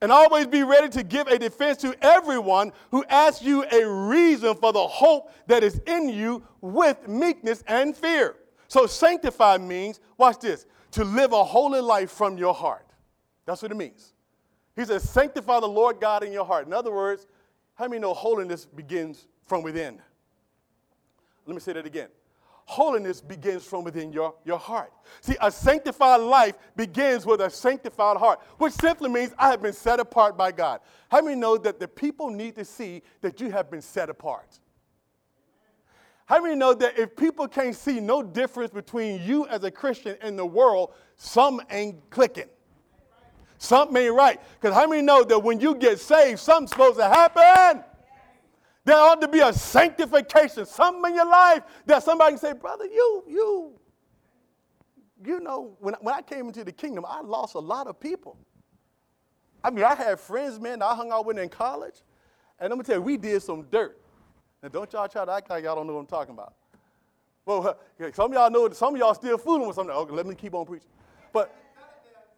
And 0.00 0.10
always 0.10 0.48
be 0.48 0.64
ready 0.64 0.88
to 0.90 1.04
give 1.04 1.28
a 1.28 1.38
defense 1.38 1.78
to 1.78 1.96
everyone 2.04 2.72
who 2.90 3.04
asks 3.04 3.40
you 3.40 3.64
a 3.70 3.88
reason 4.08 4.56
for 4.56 4.72
the 4.72 4.84
hope 4.84 5.30
that 5.46 5.62
is 5.62 5.80
in 5.86 6.08
you 6.08 6.42
with 6.60 7.06
meekness 7.06 7.62
and 7.68 7.96
fear. 7.96 8.34
So, 8.66 8.86
sanctify 8.86 9.58
means, 9.58 10.00
watch 10.18 10.40
this, 10.40 10.66
to 10.90 11.04
live 11.04 11.32
a 11.32 11.44
holy 11.44 11.80
life 11.80 12.10
from 12.10 12.36
your 12.36 12.52
heart. 12.52 12.86
That's 13.46 13.62
what 13.62 13.70
it 13.70 13.76
means. 13.76 14.12
He 14.74 14.84
says, 14.84 15.08
sanctify 15.08 15.60
the 15.60 15.68
Lord 15.68 16.00
God 16.00 16.24
in 16.24 16.32
your 16.32 16.44
heart. 16.44 16.66
In 16.66 16.72
other 16.72 16.92
words, 16.92 17.28
how 17.76 17.86
many 17.86 18.00
know 18.00 18.12
holiness 18.12 18.66
begins 18.66 19.28
from 19.46 19.62
within? 19.62 20.00
Let 21.46 21.54
me 21.54 21.60
say 21.60 21.74
that 21.74 21.86
again 21.86 22.08
holiness 22.66 23.20
begins 23.20 23.64
from 23.64 23.84
within 23.84 24.12
your, 24.12 24.34
your 24.44 24.58
heart. 24.58 24.92
See, 25.20 25.36
a 25.40 25.50
sanctified 25.50 26.20
life 26.20 26.54
begins 26.76 27.24
with 27.24 27.40
a 27.40 27.48
sanctified 27.48 28.16
heart, 28.16 28.40
which 28.58 28.74
simply 28.74 29.08
means 29.08 29.32
I 29.38 29.50
have 29.50 29.62
been 29.62 29.72
set 29.72 30.00
apart 30.00 30.36
by 30.36 30.52
God. 30.52 30.80
How 31.08 31.22
many 31.22 31.36
know 31.36 31.56
that 31.58 31.78
the 31.80 31.88
people 31.88 32.28
need 32.28 32.56
to 32.56 32.64
see 32.64 33.02
that 33.20 33.40
you 33.40 33.50
have 33.50 33.70
been 33.70 33.80
set 33.82 34.10
apart? 34.10 34.58
How 36.26 36.42
many 36.42 36.56
know 36.56 36.74
that 36.74 36.98
if 36.98 37.14
people 37.14 37.46
can't 37.46 37.76
see 37.76 38.00
no 38.00 38.20
difference 38.20 38.72
between 38.72 39.22
you 39.22 39.46
as 39.46 39.62
a 39.62 39.70
Christian 39.70 40.16
and 40.20 40.36
the 40.36 40.44
world, 40.44 40.92
some 41.14 41.62
ain't 41.70 42.10
clicking? 42.10 42.48
Something 43.58 43.96
ain't 43.96 44.14
right. 44.14 44.40
Because 44.60 44.74
how 44.74 44.88
many 44.88 45.02
know 45.02 45.22
that 45.22 45.38
when 45.38 45.60
you 45.60 45.76
get 45.76 46.00
saved, 46.00 46.40
something's 46.40 46.70
supposed 46.70 46.98
to 46.98 47.04
happen? 47.04 47.84
There 48.86 48.96
ought 48.96 49.20
to 49.20 49.26
be 49.26 49.40
a 49.40 49.52
sanctification, 49.52 50.64
something 50.64 51.10
in 51.10 51.16
your 51.16 51.26
life 51.26 51.64
that 51.86 52.04
somebody 52.04 52.34
can 52.34 52.38
say, 52.38 52.52
brother, 52.52 52.84
you, 52.84 53.24
you, 53.26 53.72
you 55.24 55.40
know, 55.40 55.76
when, 55.80 55.94
when 56.02 56.14
I 56.14 56.22
came 56.22 56.46
into 56.46 56.62
the 56.62 56.70
kingdom, 56.70 57.04
I 57.06 57.20
lost 57.20 57.56
a 57.56 57.58
lot 57.58 57.88
of 57.88 57.98
people. 57.98 58.38
I 59.64 59.70
mean, 59.70 59.84
I 59.84 59.96
had 59.96 60.20
friends, 60.20 60.60
man, 60.60 60.82
I 60.82 60.94
hung 60.94 61.10
out 61.10 61.26
with 61.26 61.36
in 61.36 61.48
college. 61.48 61.96
And 62.60 62.72
I'm 62.72 62.78
gonna 62.78 62.84
tell 62.84 62.96
you, 62.98 63.02
we 63.02 63.16
did 63.16 63.42
some 63.42 63.62
dirt. 63.72 64.00
Now, 64.62 64.68
don't 64.68 64.92
y'all 64.92 65.08
try 65.08 65.24
to 65.24 65.32
act 65.32 65.50
like 65.50 65.64
y'all 65.64 65.74
don't 65.74 65.88
know 65.88 65.94
what 65.94 66.00
I'm 66.02 66.06
talking 66.06 66.34
about. 66.34 66.54
Well, 67.44 67.76
some 68.14 68.30
of 68.30 68.34
y'all 68.34 68.50
know, 68.50 68.70
some 68.70 68.94
of 68.94 69.00
y'all 69.00 69.14
still 69.14 69.36
fooling 69.36 69.66
with 69.66 69.74
something. 69.74 69.96
Okay, 69.96 70.14
let 70.14 70.26
me 70.26 70.36
keep 70.36 70.54
on 70.54 70.64
preaching. 70.64 70.90
But, 71.32 71.52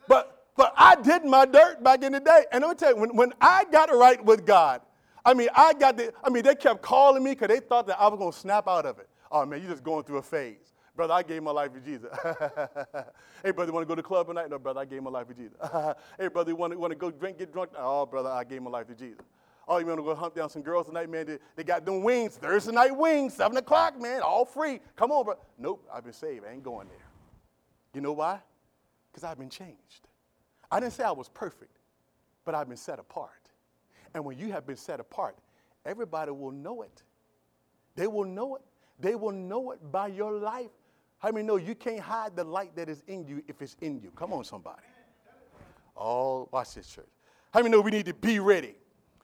but, 0.08 0.46
but 0.56 0.72
I 0.78 0.96
did 0.96 1.26
my 1.26 1.44
dirt 1.44 1.84
back 1.84 2.02
in 2.02 2.12
the 2.12 2.20
day. 2.20 2.46
And 2.52 2.64
I'm 2.64 2.70
gonna 2.70 2.78
tell 2.78 2.94
you, 2.94 3.00
when, 3.00 3.14
when 3.14 3.32
I 3.38 3.66
got 3.70 3.94
right 3.94 4.24
with 4.24 4.46
God, 4.46 4.80
I 5.28 5.34
mean, 5.34 5.48
I 5.54 5.74
got 5.74 5.98
the, 5.98 6.10
I 6.24 6.30
mean, 6.30 6.42
they 6.42 6.54
kept 6.54 6.80
calling 6.80 7.22
me 7.22 7.32
because 7.32 7.48
they 7.48 7.60
thought 7.60 7.86
that 7.88 8.00
I 8.00 8.08
was 8.08 8.18
going 8.18 8.32
to 8.32 8.38
snap 8.38 8.66
out 8.66 8.86
of 8.86 8.98
it. 8.98 9.10
Oh, 9.30 9.44
man, 9.44 9.60
you're 9.60 9.70
just 9.70 9.84
going 9.84 10.02
through 10.04 10.16
a 10.16 10.22
phase. 10.22 10.72
Brother, 10.96 11.12
I 11.12 11.22
gave 11.22 11.42
my 11.42 11.50
life 11.50 11.70
to 11.74 11.80
Jesus. 11.80 12.08
hey, 13.44 13.50
brother, 13.50 13.70
want 13.70 13.86
to 13.86 13.88
go 13.88 13.94
to 13.94 14.00
the 14.00 14.02
club 14.02 14.26
tonight? 14.28 14.48
No, 14.48 14.58
brother, 14.58 14.80
I 14.80 14.86
gave 14.86 15.02
my 15.02 15.10
life 15.10 15.28
to 15.28 15.34
Jesus. 15.34 15.58
hey, 16.18 16.28
brother, 16.28 16.50
you 16.50 16.56
want 16.56 16.72
to, 16.72 16.78
want 16.78 16.92
to 16.92 16.96
go 16.96 17.10
drink, 17.10 17.36
get 17.36 17.52
drunk? 17.52 17.72
Oh, 17.76 18.06
brother, 18.06 18.30
I 18.30 18.42
gave 18.42 18.62
my 18.62 18.70
life 18.70 18.86
to 18.86 18.94
Jesus. 18.94 19.20
Oh, 19.68 19.76
you 19.76 19.84
want 19.84 19.98
to 19.98 20.02
go 20.02 20.14
hunt 20.14 20.34
down 20.34 20.48
some 20.48 20.62
girls 20.62 20.86
tonight, 20.86 21.10
man? 21.10 21.26
They, 21.26 21.38
they 21.56 21.62
got 21.62 21.84
them 21.84 22.02
wings, 22.02 22.36
Thursday 22.36 22.72
night 22.72 22.96
wings, 22.96 23.34
7 23.34 23.54
o'clock, 23.58 24.00
man, 24.00 24.22
all 24.22 24.46
free. 24.46 24.80
Come 24.96 25.10
on, 25.10 25.26
bro. 25.26 25.34
Nope, 25.58 25.86
I've 25.92 26.04
been 26.04 26.14
saved. 26.14 26.46
I 26.48 26.52
ain't 26.54 26.62
going 26.62 26.88
there. 26.88 27.06
You 27.92 28.00
know 28.00 28.12
why? 28.12 28.40
Because 29.12 29.24
I've 29.24 29.38
been 29.38 29.50
changed. 29.50 30.08
I 30.70 30.80
didn't 30.80 30.94
say 30.94 31.04
I 31.04 31.10
was 31.10 31.28
perfect, 31.28 31.76
but 32.46 32.54
I've 32.54 32.68
been 32.68 32.78
set 32.78 32.98
apart. 32.98 33.37
And 34.18 34.24
when 34.24 34.36
you 34.36 34.50
have 34.50 34.66
been 34.66 34.76
set 34.76 34.98
apart, 34.98 35.36
everybody 35.86 36.32
will 36.32 36.50
know 36.50 36.82
it. 36.82 37.04
They 37.94 38.08
will 38.08 38.24
know 38.24 38.56
it. 38.56 38.62
They 38.98 39.14
will 39.14 39.30
know 39.30 39.70
it 39.70 39.92
by 39.92 40.08
your 40.08 40.32
life. 40.32 40.72
How 41.20 41.30
many 41.30 41.46
know 41.46 41.54
you 41.54 41.76
can't 41.76 42.00
hide 42.00 42.34
the 42.34 42.42
light 42.42 42.74
that 42.74 42.88
is 42.88 43.04
in 43.06 43.24
you 43.28 43.44
if 43.46 43.62
it's 43.62 43.76
in 43.80 44.00
you? 44.00 44.10
Come 44.16 44.32
on, 44.32 44.42
somebody. 44.42 44.82
Oh, 45.96 46.48
watch 46.50 46.74
this, 46.74 46.88
church. 46.88 47.06
How 47.54 47.60
many 47.60 47.70
know 47.70 47.80
we 47.80 47.92
need 47.92 48.06
to 48.06 48.14
be 48.14 48.40
ready? 48.40 48.74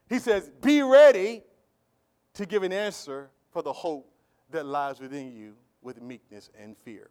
He 0.08 0.20
says, 0.20 0.52
Be 0.62 0.80
ready 0.82 1.42
to 2.34 2.46
give 2.46 2.62
an 2.62 2.72
answer 2.72 3.30
for 3.50 3.62
the 3.62 3.72
hope 3.72 4.08
that 4.52 4.64
lies 4.64 5.00
within 5.00 5.36
you 5.36 5.56
with 5.82 6.00
meekness 6.00 6.50
and 6.56 6.76
fear. 6.84 7.10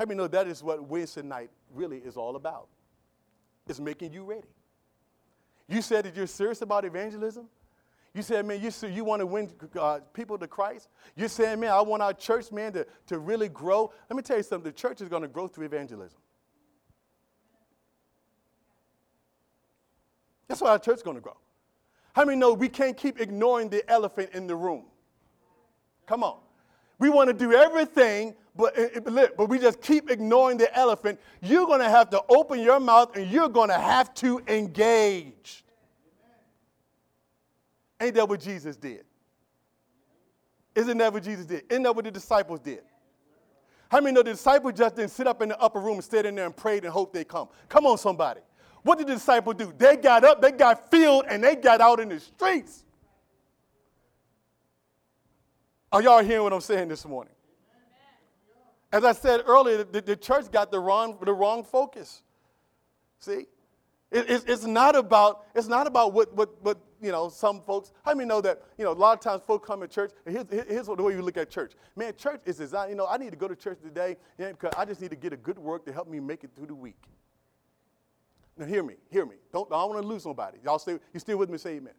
How 0.00 0.04
many 0.04 0.18
know 0.18 0.26
that 0.26 0.48
is 0.48 0.64
what 0.64 0.82
Wednesday 0.82 1.22
night 1.22 1.50
really 1.72 1.98
is 1.98 2.16
all 2.16 2.34
about? 2.34 2.66
It's 3.68 3.78
making 3.78 4.14
you 4.14 4.24
ready. 4.24 4.48
You 5.70 5.80
said 5.82 6.04
that 6.04 6.16
you're 6.16 6.26
serious 6.26 6.62
about 6.62 6.84
evangelism. 6.84 7.48
You 8.12 8.22
said, 8.22 8.44
man, 8.44 8.60
you, 8.60 8.72
you 8.88 9.04
want 9.04 9.20
to 9.20 9.26
win 9.26 9.48
uh, 9.78 10.00
people 10.12 10.36
to 10.36 10.48
Christ. 10.48 10.88
You're 11.14 11.28
saying, 11.28 11.60
man, 11.60 11.70
I 11.70 11.80
want 11.80 12.02
our 12.02 12.12
church, 12.12 12.50
man, 12.50 12.72
to, 12.72 12.84
to 13.06 13.20
really 13.20 13.48
grow. 13.48 13.92
Let 14.10 14.16
me 14.16 14.22
tell 14.22 14.36
you 14.36 14.42
something 14.42 14.64
the 14.64 14.76
church 14.76 15.00
is 15.00 15.08
going 15.08 15.22
to 15.22 15.28
grow 15.28 15.46
through 15.46 15.66
evangelism. 15.66 16.18
That's 20.48 20.60
why 20.60 20.70
our 20.70 20.78
church 20.80 20.96
is 20.96 21.02
going 21.04 21.16
to 21.16 21.20
grow. 21.20 21.36
How 22.12 22.24
many 22.24 22.36
know 22.36 22.52
we 22.52 22.68
can't 22.68 22.96
keep 22.96 23.20
ignoring 23.20 23.68
the 23.68 23.88
elephant 23.88 24.30
in 24.32 24.48
the 24.48 24.56
room? 24.56 24.86
Come 26.06 26.24
on. 26.24 26.38
We 26.98 27.10
want 27.10 27.28
to 27.28 27.34
do 27.34 27.52
everything, 27.52 28.34
but, 28.56 28.76
eh, 28.76 28.88
eh, 28.94 29.26
but 29.36 29.48
we 29.48 29.58
just 29.58 29.80
keep 29.80 30.10
ignoring 30.10 30.58
the 30.58 30.74
elephant. 30.76 31.20
You're 31.40 31.66
going 31.66 31.80
to 31.80 31.88
have 31.88 32.10
to 32.10 32.22
open 32.28 32.60
your 32.60 32.80
mouth 32.80 33.16
and 33.16 33.30
you're 33.30 33.48
going 33.48 33.68
to 33.68 33.78
have 33.78 34.12
to 34.14 34.42
engage. 34.48 35.64
Ain't 38.00 38.14
that 38.14 38.28
what 38.28 38.40
Jesus 38.40 38.76
did? 38.76 39.04
Isn't 40.74 40.98
that 40.98 41.12
what 41.12 41.22
Jesus 41.22 41.46
did? 41.46 41.64
Isn't 41.68 41.82
that 41.82 41.94
what 41.94 42.04
the 42.04 42.10
disciples 42.10 42.60
did? 42.60 42.82
How 43.90 44.00
many 44.00 44.14
know 44.14 44.22
the 44.22 44.30
disciples 44.32 44.74
just 44.76 44.96
didn't 44.96 45.10
sit 45.10 45.26
up 45.26 45.42
in 45.42 45.48
the 45.48 45.60
upper 45.60 45.80
room 45.80 45.94
and 45.94 46.04
stayed 46.04 46.24
in 46.24 46.36
there 46.36 46.46
and 46.46 46.56
prayed 46.56 46.84
and 46.84 46.92
hoped 46.92 47.12
they 47.12 47.24
come? 47.24 47.48
Come 47.68 47.86
on, 47.86 47.98
somebody. 47.98 48.40
What 48.82 48.98
did 48.98 49.08
the 49.08 49.14
disciples 49.14 49.56
do? 49.56 49.72
They 49.76 49.96
got 49.96 50.24
up, 50.24 50.40
they 50.40 50.52
got 50.52 50.90
filled, 50.90 51.26
and 51.28 51.42
they 51.42 51.56
got 51.56 51.80
out 51.80 52.00
in 52.00 52.08
the 52.08 52.20
streets. 52.20 52.84
Are 55.92 56.00
y'all 56.00 56.22
hearing 56.22 56.44
what 56.44 56.52
I'm 56.52 56.60
saying 56.60 56.88
this 56.88 57.04
morning? 57.04 57.34
As 58.92 59.04
I 59.04 59.12
said 59.12 59.42
earlier, 59.46 59.84
the, 59.84 60.00
the 60.00 60.16
church 60.16 60.50
got 60.50 60.70
the 60.70 60.80
wrong, 60.80 61.18
the 61.24 61.32
wrong 61.32 61.62
focus. 61.62 62.22
See? 63.18 63.46
It, 64.10 64.42
it's, 64.48 64.64
not 64.64 64.96
about, 64.96 65.44
it's 65.54 65.68
not 65.68 65.86
about 65.86 66.12
what, 66.12 66.34
what, 66.34 66.60
what, 66.62 66.78
you 67.00 67.12
know, 67.12 67.28
some 67.28 67.62
folks, 67.62 67.92
how 68.04 68.12
many 68.12 68.26
know 68.28 68.40
that, 68.40 68.60
you 68.76 68.84
know, 68.84 68.90
a 68.90 68.92
lot 68.92 69.16
of 69.16 69.20
times 69.20 69.40
folks 69.46 69.64
come 69.64 69.80
to 69.80 69.86
church, 69.86 70.10
here's, 70.26 70.44
here's 70.50 70.86
the 70.86 70.94
way 70.94 71.12
you 71.12 71.22
look 71.22 71.36
at 71.36 71.48
church. 71.48 71.72
Man, 71.94 72.12
church 72.16 72.40
is 72.44 72.56
designed, 72.56 72.90
you 72.90 72.96
know, 72.96 73.06
I 73.06 73.18
need 73.18 73.30
to 73.30 73.36
go 73.36 73.46
to 73.46 73.54
church 73.54 73.78
today 73.80 74.16
yeah, 74.36 74.50
because 74.50 74.72
I 74.76 74.84
just 74.84 75.00
need 75.00 75.10
to 75.10 75.16
get 75.16 75.32
a 75.32 75.36
good 75.36 75.58
work 75.58 75.86
to 75.86 75.92
help 75.92 76.08
me 76.08 76.18
make 76.18 76.42
it 76.42 76.50
through 76.56 76.66
the 76.66 76.74
week. 76.74 77.00
Now 78.58 78.66
hear 78.66 78.82
me, 78.82 78.94
hear 79.10 79.24
me. 79.24 79.36
Don't, 79.52 79.68
I 79.72 79.76
don't 79.76 79.90
want 79.90 80.02
to 80.02 80.08
lose 80.08 80.24
somebody. 80.24 80.58
Y'all 80.64 80.80
stay, 80.80 80.98
you 81.14 81.20
still 81.20 81.38
with 81.38 81.48
me? 81.48 81.56
Say 81.56 81.76
amen. 81.76 81.94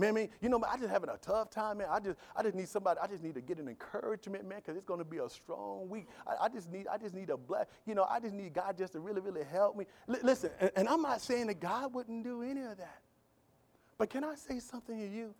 Man, 0.00 0.14
man, 0.14 0.28
you 0.40 0.48
know, 0.48 0.58
man, 0.58 0.70
I 0.72 0.78
just 0.78 0.88
having 0.88 1.10
a 1.10 1.18
tough 1.18 1.50
time, 1.50 1.78
man. 1.78 1.88
I 1.90 2.00
just, 2.00 2.18
I 2.34 2.42
just 2.42 2.54
need 2.54 2.70
somebody. 2.70 2.98
I 3.02 3.06
just 3.06 3.22
need 3.22 3.34
to 3.34 3.42
get 3.42 3.58
an 3.58 3.68
encouragement, 3.68 4.48
man, 4.48 4.60
because 4.60 4.74
it's 4.74 4.86
going 4.86 4.98
to 4.98 5.04
be 5.04 5.18
a 5.18 5.28
strong 5.28 5.90
week. 5.90 6.06
I, 6.26 6.46
I, 6.46 6.48
just 6.48 6.72
need, 6.72 6.86
I 6.86 6.96
just 6.96 7.14
need 7.14 7.28
a 7.28 7.36
bless. 7.36 7.66
You 7.84 7.94
know, 7.94 8.06
I 8.08 8.18
just 8.18 8.34
need 8.34 8.54
God 8.54 8.78
just 8.78 8.94
to 8.94 9.00
really, 9.00 9.20
really 9.20 9.44
help 9.44 9.76
me. 9.76 9.84
L- 10.08 10.16
listen, 10.22 10.50
and, 10.58 10.70
and 10.74 10.88
I'm 10.88 11.02
not 11.02 11.20
saying 11.20 11.48
that 11.48 11.60
God 11.60 11.92
wouldn't 11.92 12.24
do 12.24 12.40
any 12.40 12.62
of 12.62 12.78
that, 12.78 13.02
but 13.98 14.08
can 14.08 14.24
I 14.24 14.36
say 14.36 14.58
something 14.58 14.98
to 14.98 15.06
you? 15.06 15.34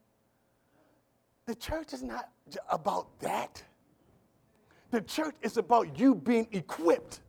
The 1.46 1.54
church 1.54 1.94
is 1.94 2.02
not 2.02 2.28
about 2.68 3.18
that. 3.20 3.64
The 4.90 5.00
church 5.00 5.36
is 5.40 5.56
about 5.56 5.98
you 5.98 6.14
being 6.14 6.48
equipped. 6.52 7.20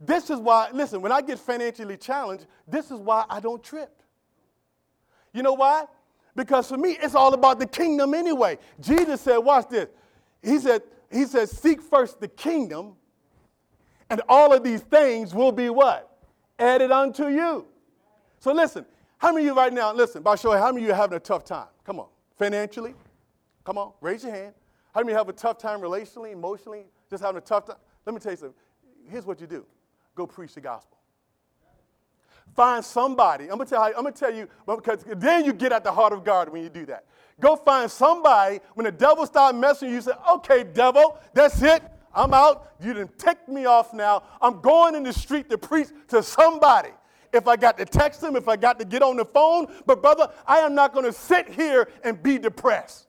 This 0.00 0.30
is 0.30 0.38
why, 0.38 0.70
listen, 0.72 1.02
when 1.02 1.12
I 1.12 1.20
get 1.20 1.38
financially 1.38 1.98
challenged, 1.98 2.46
this 2.66 2.90
is 2.90 2.98
why 2.98 3.26
I 3.28 3.40
don't 3.40 3.62
trip. 3.62 4.02
You 5.36 5.42
know 5.42 5.52
why? 5.52 5.84
Because 6.34 6.68
for 6.68 6.78
me, 6.78 6.96
it's 7.02 7.14
all 7.14 7.34
about 7.34 7.58
the 7.58 7.66
kingdom 7.66 8.14
anyway. 8.14 8.58
Jesus 8.80 9.20
said, 9.20 9.36
watch 9.36 9.68
this. 9.68 9.88
He 10.42 10.58
said, 10.58 10.82
he 11.12 11.26
said, 11.26 11.50
seek 11.50 11.82
first 11.82 12.20
the 12.20 12.28
kingdom, 12.28 12.94
and 14.08 14.22
all 14.28 14.52
of 14.52 14.62
these 14.62 14.80
things 14.80 15.34
will 15.34 15.52
be 15.52 15.68
what? 15.68 16.18
Added 16.58 16.90
unto 16.90 17.28
you. 17.28 17.66
So 18.38 18.52
listen, 18.52 18.86
how 19.18 19.32
many 19.32 19.46
of 19.46 19.54
you 19.54 19.60
right 19.60 19.72
now, 19.72 19.92
listen, 19.92 20.22
by 20.22 20.36
show, 20.36 20.52
how 20.52 20.72
many 20.72 20.84
of 20.84 20.86
you 20.88 20.92
are 20.92 20.96
having 20.96 21.16
a 21.16 21.20
tough 21.20 21.44
time? 21.44 21.68
Come 21.84 22.00
on. 22.00 22.08
Financially? 22.38 22.94
Come 23.64 23.78
on, 23.78 23.92
raise 24.00 24.22
your 24.22 24.32
hand. 24.32 24.54
How 24.94 25.00
many 25.00 25.12
of 25.12 25.14
you 25.16 25.18
have 25.18 25.28
a 25.28 25.32
tough 25.32 25.58
time 25.58 25.80
relationally, 25.80 26.32
emotionally, 26.32 26.84
just 27.10 27.22
having 27.22 27.38
a 27.38 27.44
tough 27.44 27.66
time? 27.66 27.76
Let 28.06 28.14
me 28.14 28.20
tell 28.20 28.32
you 28.32 28.38
something. 28.38 28.56
Here's 29.10 29.26
what 29.26 29.40
you 29.40 29.46
do 29.46 29.66
go 30.14 30.26
preach 30.26 30.54
the 30.54 30.60
gospel. 30.60 30.95
Find 32.56 32.82
somebody. 32.82 33.44
I'm 33.44 33.58
gonna 33.58 33.66
tell 33.66 33.86
you, 33.86 33.94
I'm 33.96 34.04
gonna 34.04 34.12
tell 34.12 34.34
you, 34.34 34.48
because 34.66 35.04
then 35.16 35.44
you 35.44 35.52
get 35.52 35.72
at 35.72 35.84
the 35.84 35.92
heart 35.92 36.14
of 36.14 36.24
God 36.24 36.48
when 36.48 36.62
you 36.62 36.70
do 36.70 36.86
that. 36.86 37.04
Go 37.38 37.54
find 37.54 37.90
somebody. 37.90 38.60
When 38.72 38.84
the 38.84 38.92
devil 38.92 39.26
starts 39.26 39.56
messing 39.56 39.90
you, 39.90 40.00
say, 40.00 40.12
okay, 40.32 40.64
devil, 40.64 41.18
that's 41.34 41.60
it. 41.60 41.82
I'm 42.14 42.32
out. 42.32 42.72
You 42.80 42.94
didn't 42.94 43.18
take 43.18 43.46
me 43.46 43.66
off 43.66 43.92
now. 43.92 44.22
I'm 44.40 44.62
going 44.62 44.94
in 44.94 45.02
the 45.02 45.12
street 45.12 45.50
to 45.50 45.58
preach 45.58 45.88
to 46.08 46.22
somebody. 46.22 46.88
If 47.30 47.46
I 47.46 47.56
got 47.56 47.76
to 47.76 47.84
text 47.84 48.22
them, 48.22 48.36
if 48.36 48.48
I 48.48 48.56
got 48.56 48.78
to 48.78 48.86
get 48.86 49.02
on 49.02 49.16
the 49.16 49.26
phone, 49.26 49.66
but 49.84 50.00
brother, 50.00 50.32
I 50.46 50.60
am 50.60 50.74
not 50.74 50.94
to 51.04 51.12
sit 51.12 51.50
here 51.50 51.88
and 52.04 52.22
be 52.22 52.38
depressed. 52.38 53.05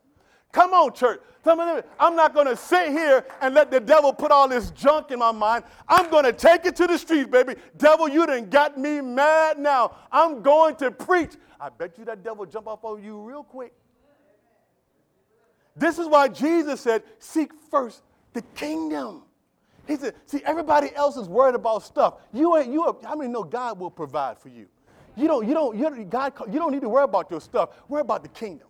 Come 0.58 0.74
on, 0.74 0.91
church. 0.91 1.20
I'm 1.46 2.15
not 2.15 2.34
going 2.34 2.48
to 2.48 2.58
sit 2.58 2.89
here 2.89 3.24
and 3.41 3.54
let 3.54 3.70
the 3.70 3.80
devil 3.80 4.12
put 4.12 4.32
all 4.32 4.48
this 4.48 4.72
junk 4.72 5.12
in 5.12 5.20
my 5.20 5.32
mind. 5.32 5.63
I'm 5.88 6.10
going 6.10 6.24
to 6.24 6.34
take 6.34 6.65
it 6.65 6.76
to 6.78 6.88
the 6.88 6.98
streets, 6.98 7.30
baby. 7.30 7.54
Devil, 7.78 8.10
you 8.10 8.26
done 8.26 8.50
got 8.50 8.76
me 8.76 9.00
mad 9.00 9.60
now. 9.60 9.96
I'm 10.12 10.41
going 10.41 10.76
to 10.78 10.89
preach. 10.89 11.34
I 11.62 11.70
bet 11.70 12.00
you 12.00 12.06
that 12.06 12.24
devil 12.24 12.43
jump 12.48 12.65
off 12.65 12.84
of 12.84 13.04
you 13.04 13.20
real 13.20 13.43
quick. 13.43 13.72
This 15.76 16.00
is 16.00 16.08
why 16.08 16.28
Jesus 16.28 16.82
said, 16.82 17.04
seek 17.20 17.52
first 17.70 18.02
the 18.34 18.41
kingdom. 18.56 19.22
He 19.86 19.96
said, 19.96 20.15
see, 20.26 20.41
everybody 20.43 20.89
else 20.96 21.17
is 21.17 21.30
worried 21.30 21.54
about 21.54 21.84
stuff. 21.84 22.15
You 22.34 22.58
ain't, 22.58 22.74
you, 22.74 22.98
how 23.04 23.15
many 23.15 23.32
know 23.32 23.43
God 23.43 23.78
will 23.78 23.91
provide 23.91 24.39
for 24.39 24.50
you? 24.50 24.65
You 25.15 25.28
don't, 25.28 25.48
you 25.48 25.54
don't, 25.54 25.78
you 25.78 25.84
don't, 25.84 26.10
God, 26.10 26.34
you 26.52 26.58
don't 26.58 26.72
need 26.72 26.82
to 26.82 26.89
worry 26.89 27.04
about 27.04 27.30
your 27.30 27.41
stuff. 27.41 27.70
Worry 27.88 28.02
about 28.02 28.24
the 28.24 28.30
kingdom. 28.30 28.66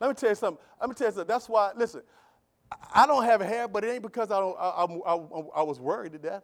Let 0.00 0.08
me 0.08 0.14
tell 0.14 0.28
you 0.30 0.34
something. 0.34 0.62
Let 0.80 0.88
me 0.88 0.94
tell 0.94 1.08
you 1.08 1.12
something. 1.12 1.28
That's 1.28 1.48
why, 1.48 1.72
listen, 1.76 2.02
I 2.94 3.06
don't 3.06 3.24
have 3.24 3.40
hair, 3.40 3.68
but 3.68 3.84
it 3.84 3.88
ain't 3.88 4.02
because 4.02 4.30
I, 4.30 4.38
don't, 4.38 4.56
I, 4.58 4.84
I, 4.84 5.60
I, 5.60 5.62
was 5.62 5.78
worried 5.78 6.12
to 6.12 6.18
death. 6.18 6.42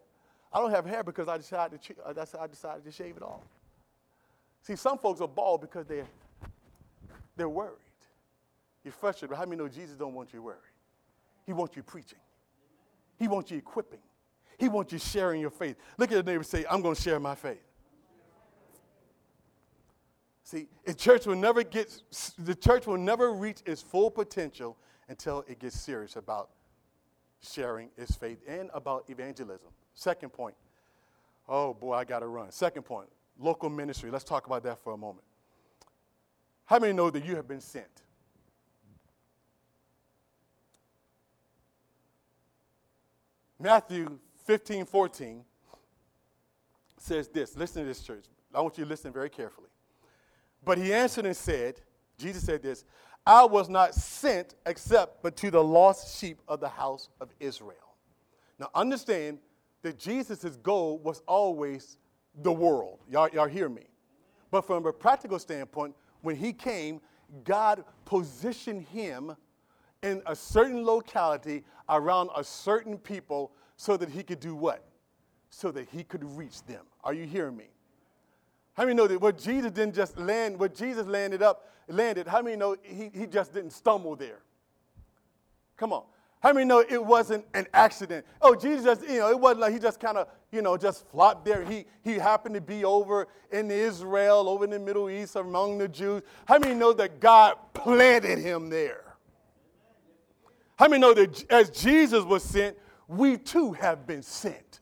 I 0.53 0.61
don't 0.61 0.71
have 0.71 0.87
hair 0.87 1.03
because 1.03 1.29
I 1.29 1.37
decided 1.37 1.83
to, 1.83 1.95
uh, 2.05 2.25
I 2.41 2.47
decided 2.47 2.85
to 2.85 2.93
shave 2.93 3.17
it 3.17 3.23
off. 3.23 3.43
See, 4.63 4.77
some 4.77 4.99
folks 4.99 5.21
are 5.21 5.29
bald 5.29 5.61
because 5.61 5.87
they're, 5.87 6.07
they're 7.37 7.49
worried. 7.49 7.79
You're 8.85 8.93
frustrated, 8.93 9.37
how 9.37 9.45
many 9.45 9.57
know 9.57 9.69
Jesus 9.69 9.97
don't 9.97 10.15
want 10.15 10.33
you 10.33 10.43
worried? 10.43 10.59
He 11.47 11.53
wants 11.53 11.77
you 11.77 11.83
preaching. 11.83 12.19
He 13.19 13.29
wants 13.29 13.51
you 13.51 13.59
equipping. 13.59 14.01
He 14.59 14.69
wants 14.69 14.93
you 14.93 14.99
sharing 14.99 15.41
your 15.41 15.51
faith. 15.51 15.77
Look 15.99 16.13
at 16.13 16.25
the 16.25 16.31
neighbor 16.31 16.45
say, 16.45 16.65
I'm 16.71 16.83
going 16.83 16.95
to 16.95 17.01
share 17.01 17.19
my 17.19 17.35
faith. 17.35 17.63
See, 20.53 20.69
the 20.85 20.93
church 20.93 21.25
will 21.25 21.35
never 21.35 21.63
get, 21.63 22.03
the 22.39 22.55
church 22.55 22.87
will 22.87 22.99
never 22.99 23.33
reach 23.33 23.61
its 23.65 23.81
full 23.81 24.11
potential 24.11 24.77
until 25.09 25.47
it 25.49 25.59
gets 25.59 25.81
serious 25.81 26.17
about 26.17 26.51
sharing 27.41 27.89
its 27.97 28.15
faith 28.17 28.39
and 28.47 28.69
about 28.75 29.05
evangelism. 29.09 29.69
Second 29.95 30.29
point. 30.29 30.55
Oh 31.49 31.73
boy, 31.73 31.95
I 31.95 32.05
got 32.05 32.19
to 32.19 32.27
run. 32.27 32.51
Second 32.51 32.83
point, 32.83 33.09
local 33.39 33.71
ministry. 33.71 34.11
Let's 34.11 34.25
talk 34.25 34.47
about 34.47 34.63
that 34.65 34.79
for 34.85 34.93
a 34.93 34.97
moment. 34.99 35.25
How 36.67 36.79
many 36.79 36.93
know 36.93 37.09
that 37.09 37.25
you 37.25 37.35
have 37.35 37.49
been 37.49 37.63
sent? 37.63 38.03
Matthew 43.59 44.19
15, 44.45 44.85
14 44.85 45.45
says 46.99 47.29
this. 47.29 47.57
Listen 47.57 47.85
to 47.85 47.89
this, 47.89 48.03
church. 48.03 48.25
I 48.55 48.61
want 48.61 48.77
you 48.77 48.85
to 48.85 48.91
listen 48.91 49.15
very 49.15 49.31
carefully. 49.31 49.69
But 50.65 50.79
he 50.79 50.93
answered 50.93 51.27
and 51.27 51.37
said, 51.37 51.81
Jesus 52.19 52.45
said 52.45 52.63
this, 52.63 52.85
I 53.27 53.45
was 53.45 53.69
not 53.69 53.95
sent 53.95 54.55
except 54.67 55.23
but 55.23 55.37
to 55.37 55.51
the 55.51 55.63
lost 55.63 56.19
sheep 56.19 56.41
of 56.49 56.61
the 56.61 56.69
house 56.69 57.09
of 57.21 57.29
Israel. 57.41 57.97
Now 58.59 58.71
understand 58.75 59.39
that 59.83 59.99
Jesus' 59.99 60.57
goal 60.57 60.99
was 60.99 61.23
always 61.27 61.99
the 62.43 62.53
world. 62.53 63.01
Y'all, 63.11 63.29
y'all 63.33 63.49
hear 63.49 63.69
me? 63.69 63.87
But 64.51 64.67
from 64.67 64.87
a 64.87 64.93
practical 64.93 65.39
standpoint, 65.39 65.95
when 66.21 66.37
he 66.37 66.53
came, 66.53 67.01
God 67.45 67.85
positioned 68.05 68.83
him 68.83 69.35
in 70.03 70.23
a 70.27 70.37
certain 70.37 70.85
locality 70.85 71.65
around 71.89 72.31
a 72.37 72.45
certain 72.45 72.99
people 72.99 73.53
so 73.77 73.97
that 73.97 74.09
he 74.09 74.23
could 74.23 74.41
do 74.41 74.55
what? 74.55 74.85
So 75.51 75.71
that 75.73 75.89
he 75.89 76.05
could 76.05 76.25
reach 76.37 76.63
them. 76.65 76.85
Are 77.03 77.15
you 77.15 77.25
hearing 77.25 77.57
me? 77.57 77.72
How 78.75 78.85
many 78.85 78.95
know 78.95 79.07
that 79.07 79.21
what 79.21 79.39
Jesus 79.39 79.71
didn't 79.71 79.95
just 79.95 80.19
land, 80.19 80.59
what 80.59 80.75
Jesus 80.75 81.07
landed 81.07 81.43
up, 81.43 81.69
landed, 81.89 82.27
how 82.27 82.41
many 82.41 82.57
know 82.57 82.77
he, 82.83 83.11
he 83.13 83.27
just 83.27 83.53
didn't 83.53 83.71
stumble 83.73 84.17
there? 84.17 84.41
Come 85.77 85.93
on. 85.93 86.05
How 86.43 86.53
many 86.53 86.67
know 86.67 86.81
it 86.81 87.03
wasn't 87.05 87.45
an 87.55 87.67
accident? 87.73 88.27
Oh, 88.41 88.57
Jesus 88.57 88.85
just, 88.85 89.03
you 89.03 89.21
know, 89.21 89.31
it 89.31 89.39
wasn't 89.39 89.61
like 89.61 89.73
he 89.73 89.79
just 89.79 90.01
kind 90.01 90.19
of, 90.19 90.27
you 90.51 90.61
know, 90.61 90.77
just 90.77 91.07
flopped 91.09 91.45
there. 91.45 91.65
He, 91.65 91.85
he 92.03 92.15
happened 92.15 92.57
to 92.57 92.61
be 92.61 92.85
over 92.85 93.29
in 93.53 93.71
Israel, 93.71 94.49
over 94.49 94.65
in 94.65 94.71
the 94.71 94.79
Middle 94.81 95.09
East, 95.09 95.37
among 95.37 95.79
the 95.79 95.87
Jews. 95.87 96.23
How 96.47 96.59
many 96.59 96.75
know 96.75 96.93
that 96.95 97.21
God 97.21 97.57
planted 97.75 98.41
him 98.41 98.71
there? 98.71 99.15
How 100.77 100.89
many 100.89 101.01
know 101.01 101.15
that 101.15 101.49
as 101.49 101.71
Jesus 101.71 102.25
was 102.25 102.43
sent, 102.43 102.77
we 103.07 103.37
too 103.37 103.73
have 103.75 104.05
been 104.05 104.23
sent? 104.23 104.81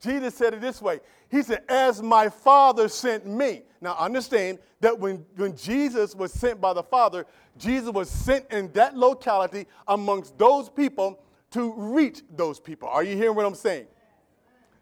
Jesus 0.00 0.34
said 0.34 0.54
it 0.54 0.60
this 0.60 0.80
way 0.80 1.00
He 1.30 1.42
said, 1.42 1.62
As 1.68 2.02
my 2.02 2.28
Father 2.28 2.88
sent 2.88 3.26
me. 3.26 3.62
Now 3.80 3.96
understand 3.96 4.58
that 4.80 4.98
when, 4.98 5.24
when 5.36 5.56
Jesus 5.56 6.14
was 6.14 6.32
sent 6.32 6.60
by 6.60 6.72
the 6.72 6.82
Father, 6.82 7.26
Jesus 7.58 7.90
was 7.90 8.10
sent 8.10 8.50
in 8.50 8.72
that 8.72 8.96
locality 8.96 9.66
amongst 9.86 10.36
those 10.38 10.68
people 10.68 11.20
to 11.50 11.72
reach 11.76 12.22
those 12.36 12.58
people. 12.60 12.88
Are 12.88 13.02
you 13.02 13.16
hearing 13.16 13.36
what 13.36 13.46
I'm 13.46 13.54
saying? 13.54 13.86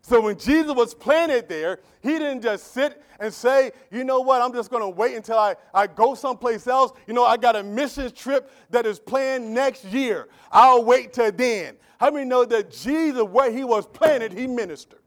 So 0.03 0.21
when 0.21 0.39
Jesus 0.39 0.73
was 0.73 0.95
planted 0.95 1.49
there, 1.49 1.81
he 2.01 2.11
didn't 2.11 2.43
just 2.43 2.73
sit 2.73 3.03
and 3.19 3.33
say, 3.35 3.73
you 3.91 4.05
know 4.05 4.21
what, 4.21 4.41
I'm 4.41 4.53
just 4.53 4.71
going 4.71 4.83
to 4.83 4.89
wait 4.89 5.17
until 5.17 5.39
I, 5.39 5.57
I 5.75 5.89
go 5.89 6.15
someplace 6.15 6.69
else. 6.69 6.93
You 7.09 7.15
know, 7.15 7.25
I 7.25 7.37
got 7.37 7.57
a 7.57 7.63
mission 7.63 8.13
trip 8.13 8.51
that 8.71 8.87
is 8.87 9.01
planned 9.01 9.53
next 9.53 9.85
year. 9.85 10.29
I'll 10.53 10.85
wait 10.85 11.13
till 11.13 11.33
then. 11.33 11.77
How 11.99 12.11
many 12.11 12.25
know 12.25 12.45
that 12.45 12.71
Jesus, 12.71 13.23
where 13.23 13.51
he 13.51 13.65
was 13.65 13.87
planted, 13.87 14.33
he 14.33 14.47
ministered? 14.47 15.01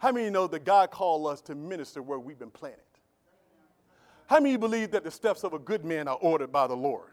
How 0.00 0.12
many 0.12 0.30
know 0.30 0.46
that 0.46 0.64
God 0.64 0.90
called 0.90 1.26
us 1.26 1.42
to 1.42 1.54
minister 1.54 2.02
where 2.02 2.18
we've 2.18 2.38
been 2.38 2.50
planted? 2.50 2.80
How 4.26 4.40
many 4.40 4.56
believe 4.56 4.90
that 4.92 5.04
the 5.04 5.10
steps 5.10 5.44
of 5.44 5.52
a 5.52 5.58
good 5.58 5.84
man 5.84 6.08
are 6.08 6.16
ordered 6.16 6.50
by 6.50 6.66
the 6.66 6.76
Lord? 6.76 7.10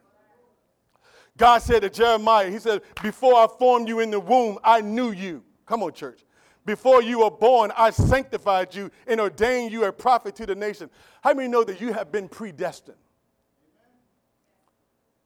God 1.36 1.60
said 1.60 1.82
to 1.82 1.90
Jeremiah, 1.90 2.50
He 2.50 2.60
said, 2.60 2.82
Before 3.04 3.36
I 3.36 3.48
formed 3.60 3.90
you 3.90 4.00
in 4.00 4.10
the 4.10 4.20
womb, 4.22 4.58
I 4.64 4.80
knew 4.80 5.12
you. 5.12 5.44
Come 5.66 5.84
on, 5.84 5.92
church. 5.92 6.22
Before 6.66 7.02
you 7.02 7.20
were 7.20 7.32
born, 7.32 7.74
I 7.78 7.90
sanctified 7.90 8.74
you 8.74 8.90
and 9.06 9.20
ordained 9.20 9.74
you 9.74 9.84
a 9.84 9.92
prophet 9.92 10.36
to 10.38 10.46
the 10.46 10.56
nation. 10.56 10.90
How 11.22 11.34
many 11.34 11.50
know 11.50 11.66
that 11.66 11.82
you 11.82 11.92
have 11.92 12.12
been 12.12 12.30
predestined? 12.30 12.98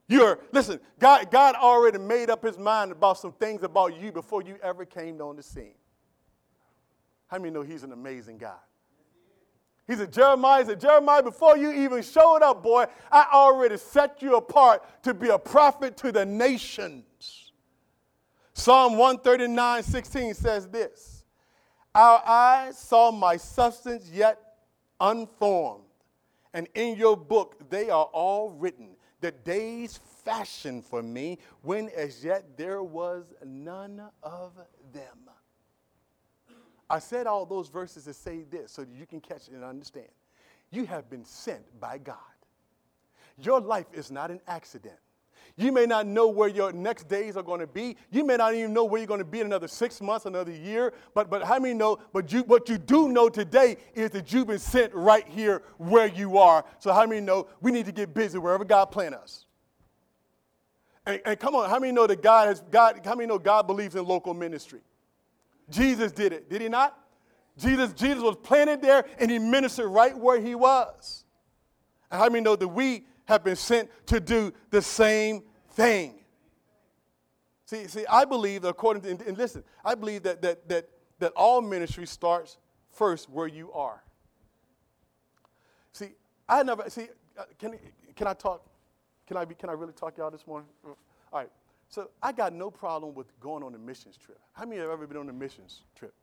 You're, 0.08 0.40
listen, 0.50 0.80
God, 0.98 1.30
God 1.30 1.54
already 1.54 1.98
made 1.98 2.28
up 2.28 2.44
his 2.44 2.58
mind 2.58 2.90
about 2.90 3.18
some 3.18 3.32
things 3.32 3.62
about 3.62 4.00
you 4.00 4.10
before 4.10 4.42
you 4.42 4.56
ever 4.62 4.84
came 4.84 5.20
on 5.20 5.36
the 5.36 5.42
scene. 5.42 5.74
How 7.32 7.38
many 7.38 7.50
know 7.50 7.62
he's 7.62 7.82
an 7.82 7.92
amazing 7.92 8.36
God? 8.36 8.58
He 9.88 9.96
said, 9.96 10.12
Jeremiah, 10.12 10.62
he 10.62 10.68
said, 10.68 10.80
Jeremiah, 10.82 11.22
before 11.22 11.56
you 11.56 11.72
even 11.72 12.02
showed 12.02 12.42
up, 12.42 12.62
boy, 12.62 12.84
I 13.10 13.26
already 13.32 13.78
set 13.78 14.20
you 14.20 14.36
apart 14.36 15.02
to 15.04 15.14
be 15.14 15.30
a 15.30 15.38
prophet 15.38 15.96
to 15.96 16.12
the 16.12 16.26
nations. 16.26 17.52
Psalm 18.52 18.98
139, 18.98 19.82
16 19.82 20.34
says 20.34 20.68
this 20.68 21.24
Our 21.94 22.22
eyes 22.26 22.76
saw 22.76 23.10
my 23.10 23.38
substance 23.38 24.10
yet 24.12 24.38
unformed, 25.00 25.84
and 26.52 26.68
in 26.74 26.98
your 26.98 27.16
book 27.16 27.70
they 27.70 27.88
are 27.88 28.10
all 28.12 28.50
written, 28.50 28.90
the 29.22 29.30
days 29.30 29.98
fashioned 30.22 30.84
for 30.84 31.02
me, 31.02 31.38
when 31.62 31.88
as 31.96 32.22
yet 32.22 32.58
there 32.58 32.82
was 32.82 33.24
none 33.42 34.02
of 34.22 34.52
them. 34.92 35.30
I 36.88 36.98
said 36.98 37.26
all 37.26 37.46
those 37.46 37.68
verses 37.68 38.04
to 38.04 38.14
say 38.14 38.42
this 38.42 38.72
so 38.72 38.84
that 38.84 38.94
you 38.94 39.06
can 39.06 39.20
catch 39.20 39.48
it 39.48 39.54
and 39.54 39.64
understand. 39.64 40.08
You 40.70 40.86
have 40.86 41.08
been 41.08 41.24
sent 41.24 41.62
by 41.80 41.98
God. 41.98 42.16
Your 43.38 43.60
life 43.60 43.86
is 43.92 44.10
not 44.10 44.30
an 44.30 44.40
accident. 44.46 44.96
You 45.56 45.70
may 45.70 45.84
not 45.84 46.06
know 46.06 46.28
where 46.28 46.48
your 46.48 46.72
next 46.72 47.08
days 47.08 47.36
are 47.36 47.42
going 47.42 47.60
to 47.60 47.66
be. 47.66 47.96
You 48.10 48.24
may 48.24 48.36
not 48.36 48.54
even 48.54 48.72
know 48.72 48.84
where 48.84 48.98
you're 48.98 49.06
going 49.06 49.18
to 49.18 49.24
be 49.24 49.40
in 49.40 49.46
another 49.46 49.68
six 49.68 50.00
months, 50.00 50.24
another 50.24 50.52
year. 50.52 50.94
But, 51.14 51.28
but 51.28 51.44
how 51.44 51.58
many 51.58 51.74
know? 51.74 51.98
But 52.12 52.32
you, 52.32 52.42
what 52.44 52.68
you 52.68 52.78
do 52.78 53.08
know 53.08 53.28
today 53.28 53.76
is 53.94 54.10
that 54.10 54.32
you've 54.32 54.46
been 54.46 54.58
sent 54.58 54.94
right 54.94 55.26
here 55.28 55.62
where 55.76 56.06
you 56.06 56.38
are. 56.38 56.64
So 56.78 56.92
how 56.92 57.06
many 57.06 57.20
know 57.20 57.48
we 57.60 57.70
need 57.70 57.84
to 57.86 57.92
get 57.92 58.14
busy 58.14 58.38
wherever 58.38 58.64
God 58.64 58.86
planned 58.86 59.14
us? 59.14 59.44
And, 61.04 61.20
and 61.26 61.38
come 61.38 61.54
on, 61.54 61.68
how 61.68 61.78
many 61.78 61.92
know 61.92 62.06
that 62.06 62.22
God 62.22 62.48
has 62.48 62.62
God? 62.70 63.00
How 63.04 63.14
many 63.14 63.26
know 63.26 63.38
God 63.38 63.66
believes 63.66 63.94
in 63.94 64.04
local 64.04 64.34
ministry? 64.34 64.80
Jesus 65.70 66.12
did 66.12 66.32
it, 66.32 66.50
did 66.50 66.60
he 66.60 66.68
not? 66.68 66.98
Jesus, 67.58 67.92
Jesus 67.92 68.22
was 68.22 68.36
planted 68.42 68.80
there 68.80 69.04
and 69.18 69.30
he 69.30 69.38
ministered 69.38 69.88
right 69.88 70.16
where 70.16 70.40
he 70.40 70.54
was. 70.54 71.24
And 72.10 72.20
how 72.20 72.28
many 72.28 72.40
know 72.40 72.56
that 72.56 72.68
we 72.68 73.04
have 73.26 73.44
been 73.44 73.56
sent 73.56 73.90
to 74.06 74.20
do 74.20 74.52
the 74.70 74.82
same 74.82 75.42
thing? 75.70 76.24
See, 77.66 77.86
see, 77.88 78.04
I 78.06 78.24
believe, 78.24 78.64
according 78.64 79.02
to, 79.02 79.10
and, 79.10 79.22
and 79.22 79.38
listen, 79.38 79.64
I 79.84 79.94
believe 79.94 80.24
that, 80.24 80.42
that, 80.42 80.68
that, 80.68 80.88
that 81.20 81.32
all 81.32 81.62
ministry 81.62 82.06
starts 82.06 82.58
first 82.90 83.30
where 83.30 83.46
you 83.46 83.72
are. 83.72 84.02
See, 85.92 86.10
I 86.48 86.62
never, 86.62 86.88
see, 86.90 87.08
uh, 87.38 87.44
can, 87.58 87.78
can 88.14 88.26
I 88.26 88.34
talk? 88.34 88.66
Can 89.26 89.36
I, 89.36 89.44
be, 89.44 89.54
can 89.54 89.70
I 89.70 89.72
really 89.72 89.94
talk 89.94 90.18
y'all 90.18 90.30
this 90.30 90.46
morning? 90.46 90.68
All 90.84 90.96
right. 91.32 91.48
So 91.92 92.08
I 92.22 92.32
got 92.32 92.54
no 92.54 92.70
problem 92.70 93.14
with 93.14 93.38
going 93.38 93.62
on 93.62 93.74
a 93.74 93.78
missions 93.78 94.16
trip. 94.16 94.38
How 94.52 94.64
many 94.64 94.80
have 94.80 94.88
ever 94.88 95.06
been 95.06 95.18
on 95.18 95.28
a 95.28 95.32
missions 95.32 95.82
trip? 95.94 96.14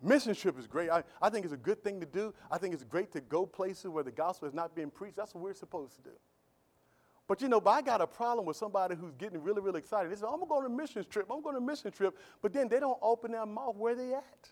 Mission 0.00 0.32
trip 0.32 0.56
is 0.60 0.68
great. 0.68 0.90
I, 0.90 1.02
I 1.20 1.28
think 1.28 1.44
it's 1.44 1.52
a 1.52 1.56
good 1.56 1.82
thing 1.82 1.98
to 1.98 2.06
do. 2.06 2.32
I 2.52 2.58
think 2.58 2.72
it's 2.72 2.84
great 2.84 3.10
to 3.12 3.20
go 3.20 3.44
places 3.44 3.86
where 3.86 4.04
the 4.04 4.12
gospel 4.12 4.46
is 4.46 4.54
not 4.54 4.76
being 4.76 4.90
preached. 4.90 5.16
That's 5.16 5.34
what 5.34 5.42
we're 5.42 5.54
supposed 5.54 5.96
to 5.96 6.02
do. 6.02 6.14
But 7.26 7.42
you 7.42 7.48
know, 7.48 7.60
but 7.60 7.70
I 7.70 7.82
got 7.82 8.00
a 8.00 8.06
problem 8.06 8.46
with 8.46 8.56
somebody 8.56 8.94
who's 8.94 9.14
getting 9.14 9.42
really, 9.42 9.60
really 9.60 9.80
excited. 9.80 10.12
They 10.12 10.14
say, 10.14 10.26
I'm 10.26 10.34
gonna 10.34 10.46
go 10.46 10.58
on 10.58 10.66
a 10.66 10.68
missions 10.68 11.06
trip, 11.06 11.26
I'm 11.28 11.42
going 11.42 11.56
on 11.56 11.62
a 11.62 11.66
mission 11.66 11.90
trip, 11.90 12.16
but 12.42 12.52
then 12.52 12.68
they 12.68 12.78
don't 12.78 12.98
open 13.02 13.32
their 13.32 13.46
mouth 13.46 13.74
where 13.74 13.96
they 13.96 14.14
at. 14.14 14.50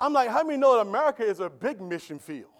I'm 0.00 0.14
like, 0.14 0.30
how 0.30 0.42
many 0.44 0.56
know 0.56 0.76
that 0.76 0.86
America 0.86 1.24
is 1.24 1.40
a 1.40 1.50
big 1.50 1.82
mission 1.82 2.18
field? 2.18 2.53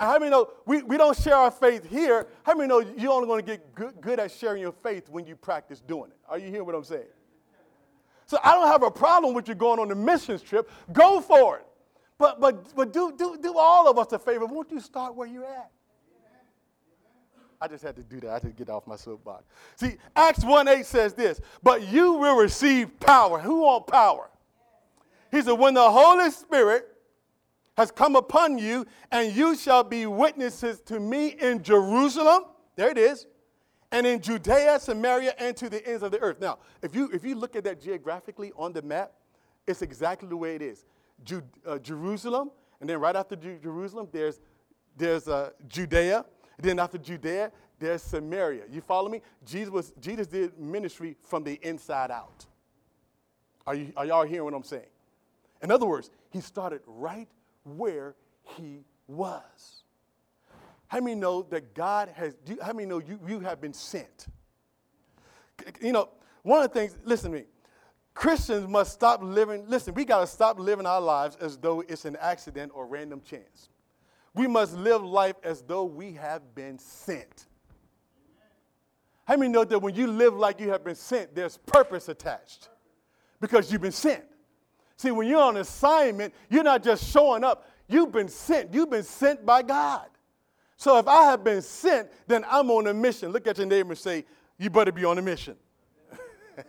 How 0.00 0.18
many 0.18 0.30
know 0.30 0.48
we, 0.64 0.82
we 0.82 0.96
don't 0.96 1.16
share 1.16 1.34
our 1.34 1.50
faith 1.50 1.88
here? 1.88 2.26
How 2.42 2.54
many 2.54 2.68
know 2.68 2.80
you're 2.80 3.12
only 3.12 3.26
going 3.26 3.44
to 3.44 3.46
get 3.46 3.74
good, 3.74 4.00
good 4.00 4.18
at 4.18 4.30
sharing 4.30 4.62
your 4.62 4.72
faith 4.72 5.10
when 5.10 5.26
you 5.26 5.36
practice 5.36 5.80
doing 5.80 6.10
it? 6.10 6.16
Are 6.26 6.38
you 6.38 6.48
hearing 6.48 6.64
what 6.64 6.74
I'm 6.74 6.84
saying? 6.84 7.04
So 8.24 8.38
I 8.42 8.54
don't 8.54 8.68
have 8.68 8.82
a 8.82 8.90
problem 8.90 9.34
with 9.34 9.46
you 9.46 9.54
going 9.54 9.78
on 9.78 9.88
the 9.88 9.94
missions 9.94 10.40
trip. 10.40 10.70
Go 10.90 11.20
for 11.20 11.58
it. 11.58 11.66
But, 12.16 12.40
but, 12.40 12.74
but 12.74 12.94
do, 12.94 13.12
do, 13.16 13.36
do 13.42 13.58
all 13.58 13.90
of 13.90 13.98
us 13.98 14.10
a 14.12 14.18
favor. 14.18 14.46
Won't 14.46 14.70
you 14.70 14.80
start 14.80 15.14
where 15.14 15.28
you're 15.28 15.44
at? 15.44 15.70
I 17.60 17.68
just 17.68 17.84
had 17.84 17.94
to 17.96 18.02
do 18.02 18.20
that. 18.20 18.28
I 18.30 18.32
had 18.34 18.42
to 18.42 18.48
get 18.48 18.70
off 18.70 18.86
my 18.86 18.96
soapbox. 18.96 19.44
See, 19.76 19.96
Acts 20.16 20.44
1 20.44 20.66
8 20.66 20.86
says 20.86 21.12
this, 21.12 21.42
but 21.62 21.86
you 21.86 22.12
will 22.12 22.36
receive 22.36 22.98
power. 23.00 23.38
Who 23.38 23.62
want 23.62 23.86
power? 23.86 24.30
He 25.30 25.42
said, 25.42 25.52
when 25.52 25.74
the 25.74 25.90
Holy 25.90 26.30
Spirit 26.30 26.89
has 27.80 27.90
come 27.90 28.14
upon 28.14 28.58
you, 28.58 28.86
and 29.10 29.34
you 29.34 29.56
shall 29.56 29.82
be 29.82 30.04
witnesses 30.04 30.80
to 30.82 31.00
me 31.00 31.28
in 31.28 31.62
Jerusalem. 31.62 32.44
There 32.76 32.90
it 32.90 32.98
is. 32.98 33.26
And 33.90 34.06
in 34.06 34.20
Judea, 34.20 34.78
Samaria, 34.78 35.34
and 35.38 35.56
to 35.56 35.70
the 35.70 35.84
ends 35.88 36.02
of 36.02 36.12
the 36.12 36.20
earth. 36.20 36.40
Now, 36.40 36.58
if 36.82 36.94
you, 36.94 37.10
if 37.12 37.24
you 37.24 37.34
look 37.34 37.56
at 37.56 37.64
that 37.64 37.80
geographically 37.80 38.52
on 38.54 38.74
the 38.74 38.82
map, 38.82 39.12
it's 39.66 39.80
exactly 39.80 40.28
the 40.28 40.36
way 40.36 40.54
it 40.54 40.62
is. 40.62 40.84
Ju- 41.24 41.42
uh, 41.66 41.78
Jerusalem, 41.78 42.50
and 42.80 42.88
then 42.88 43.00
right 43.00 43.16
after 43.16 43.34
Ju- 43.34 43.58
Jerusalem, 43.62 44.08
there's, 44.12 44.40
there's 44.96 45.26
uh, 45.26 45.50
Judea. 45.66 46.26
Then 46.58 46.78
after 46.78 46.98
Judea, 46.98 47.50
there's 47.78 48.02
Samaria. 48.02 48.64
You 48.70 48.82
follow 48.82 49.08
me? 49.08 49.22
Jesus, 49.46 49.70
was, 49.70 49.92
Jesus 50.00 50.26
did 50.26 50.58
ministry 50.58 51.16
from 51.22 51.44
the 51.44 51.58
inside 51.62 52.10
out. 52.10 52.44
Are, 53.66 53.74
you, 53.74 53.92
are 53.96 54.04
y'all 54.04 54.26
hearing 54.26 54.44
what 54.44 54.54
I'm 54.54 54.64
saying? 54.64 54.90
In 55.62 55.70
other 55.70 55.86
words, 55.86 56.10
he 56.28 56.40
started 56.40 56.82
right 56.86 57.28
where 57.64 58.14
he 58.42 58.84
was. 59.06 59.84
How 60.88 61.00
many 61.00 61.14
know 61.14 61.42
that 61.50 61.74
God 61.74 62.08
has, 62.16 62.34
you, 62.46 62.58
how 62.60 62.72
many 62.72 62.86
know 62.86 62.98
you, 62.98 63.18
you 63.26 63.40
have 63.40 63.60
been 63.60 63.72
sent? 63.72 64.26
You 65.80 65.92
know, 65.92 66.08
one 66.42 66.62
of 66.62 66.72
the 66.72 66.80
things, 66.80 66.96
listen 67.04 67.30
to 67.30 67.38
me, 67.38 67.44
Christians 68.14 68.66
must 68.68 68.92
stop 68.92 69.22
living, 69.22 69.64
listen, 69.68 69.94
we 69.94 70.04
got 70.04 70.20
to 70.20 70.26
stop 70.26 70.58
living 70.58 70.86
our 70.86 71.00
lives 71.00 71.36
as 71.36 71.56
though 71.56 71.80
it's 71.82 72.04
an 72.04 72.16
accident 72.20 72.72
or 72.74 72.86
random 72.86 73.20
chance. 73.20 73.68
We 74.34 74.46
must 74.46 74.74
live 74.74 75.02
life 75.02 75.36
as 75.42 75.62
though 75.62 75.84
we 75.84 76.12
have 76.14 76.54
been 76.54 76.78
sent. 76.78 77.46
How 79.26 79.36
many 79.36 79.52
know 79.52 79.64
that 79.64 79.78
when 79.78 79.94
you 79.94 80.08
live 80.08 80.34
like 80.34 80.60
you 80.60 80.70
have 80.70 80.84
been 80.84 80.96
sent, 80.96 81.34
there's 81.34 81.56
purpose 81.56 82.08
attached? 82.08 82.68
Because 83.40 83.70
you've 83.70 83.80
been 83.80 83.92
sent. 83.92 84.24
See, 85.00 85.10
when 85.10 85.26
you're 85.26 85.40
on 85.40 85.56
assignment, 85.56 86.34
you're 86.50 86.62
not 86.62 86.82
just 86.82 87.10
showing 87.10 87.42
up, 87.42 87.66
you've 87.88 88.12
been 88.12 88.28
sent. 88.28 88.74
You've 88.74 88.90
been 88.90 89.02
sent 89.02 89.46
by 89.46 89.62
God. 89.62 90.06
So 90.76 90.98
if 90.98 91.08
I 91.08 91.22
have 91.22 91.42
been 91.42 91.62
sent, 91.62 92.10
then 92.26 92.44
I'm 92.50 92.70
on 92.70 92.86
a 92.86 92.92
mission. 92.92 93.32
Look 93.32 93.46
at 93.46 93.56
your 93.56 93.66
neighbor 93.66 93.92
and 93.92 93.98
say, 93.98 94.26
You 94.58 94.68
better 94.68 94.92
be 94.92 95.06
on 95.06 95.16
a 95.16 95.22
mission. 95.22 95.56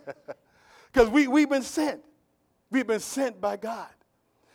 Because 0.94 1.10
we, 1.10 1.28
we've 1.28 1.50
been 1.50 1.62
sent. 1.62 2.02
We've 2.70 2.88
been 2.88 3.00
sent 3.02 3.40
by 3.42 3.58
God. 3.58 3.90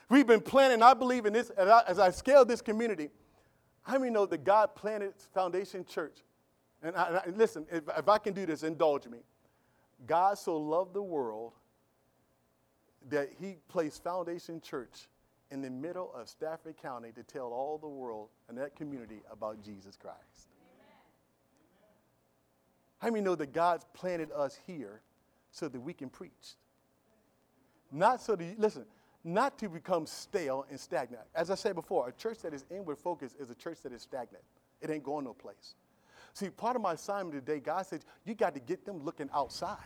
We've 0.09 0.27
been 0.27 0.41
planning, 0.41 0.83
I 0.83 0.95
believe 0.95 1.27
in 1.27 1.35
this, 1.35 1.51
as 1.51 1.69
I, 1.69 1.83
as 1.87 1.99
I 1.99 2.11
scale 2.11 2.47
this 2.47 2.63
community, 2.63 3.11
how 3.83 3.99
many 3.99 4.11
know 4.11 4.25
that 4.27 4.45
God 4.45 4.75
planted 4.75 5.15
Foundation 5.35 5.85
Church? 5.85 6.19
And, 6.83 6.95
I, 6.95 7.23
and 7.27 7.39
listen, 7.39 7.67
if, 7.71 7.85
if 7.97 8.09
I 8.09 8.19
can 8.19 8.35
do 8.35 8.45
this, 8.45 8.63
indulge 8.63 9.07
me. 9.07 9.19
God 10.07 10.39
so 10.39 10.57
loved 10.57 10.95
the 10.95 11.03
world 11.03 11.53
that 13.09 13.31
he 13.39 13.57
placed 13.69 14.03
Foundation 14.03 14.61
Church 14.61 15.09
in 15.51 15.63
the 15.63 15.71
middle 15.71 16.11
of 16.15 16.29
Stafford 16.29 16.77
County 16.77 17.13
to 17.13 17.23
tell 17.23 17.53
all 17.53 17.79
the 17.79 17.89
world 17.89 18.29
and 18.49 18.59
that 18.59 18.75
community 18.75 19.23
about 19.31 19.63
Jesus 19.63 19.97
Christ. 19.97 20.49
How 22.99 23.09
many 23.09 23.21
know 23.21 23.35
that 23.35 23.53
God's 23.53 23.85
planted 23.95 24.31
us 24.33 24.59
here 24.67 25.03
so 25.51 25.69
that 25.69 25.81
we 25.81 25.93
can 25.93 26.09
preach? 26.09 26.57
Not 27.93 28.21
so 28.21 28.35
that, 28.35 28.59
listen, 28.59 28.85
not 29.23 29.59
to 29.59 29.69
become 29.69 30.07
stale 30.07 30.67
and 30.71 30.81
stagnant. 30.81 31.23
As 31.35 31.51
I 31.51 31.55
said 31.55 31.75
before, 31.75 32.09
a 32.09 32.13
church 32.13 32.41
that 32.41 32.55
is 32.55 32.65
inward 32.71 32.99
focused 32.99 33.37
is 33.39 33.51
a 33.51 33.55
church 33.55 33.83
that 33.83 33.93
is 33.93 34.03
stagnant. 34.03 34.43
It 34.81 34.91
ain't 34.91 35.05
going 35.05 35.25
no 35.25 35.35
place. 35.35 35.75
See, 36.33 36.49
part 36.49 36.77
of 36.77 36.83
my 36.83 36.95
assignment 36.95 37.35
today, 37.35 37.61
God 37.61 37.87
said, 37.87 38.05
you 38.25 38.35
got 38.35 38.55
to 38.55 38.61
get 38.61 38.85
them 38.85 39.05
looking 39.05 39.31
outside. 39.33 39.79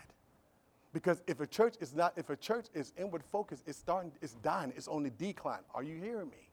Because 0.93 1.23
if 1.27 1.41
a 1.41 1.47
church 1.47 1.77
is 1.81 1.95
not, 1.95 2.15
if 2.17 2.31
a 2.31 2.37
church 2.37 2.67
is 2.75 2.93
inward 2.97 3.23
focused, 3.31 3.63
it's 3.67 3.79
starting, 3.79 4.13
it's 4.21 4.35
dying, 4.35 4.73
it's 4.77 4.89
on 4.89 5.05
the 5.05 5.11
decline. 5.11 5.61
Are 5.75 5.83
you 5.83 5.97
hearing 5.97 6.29
me? 6.29 6.49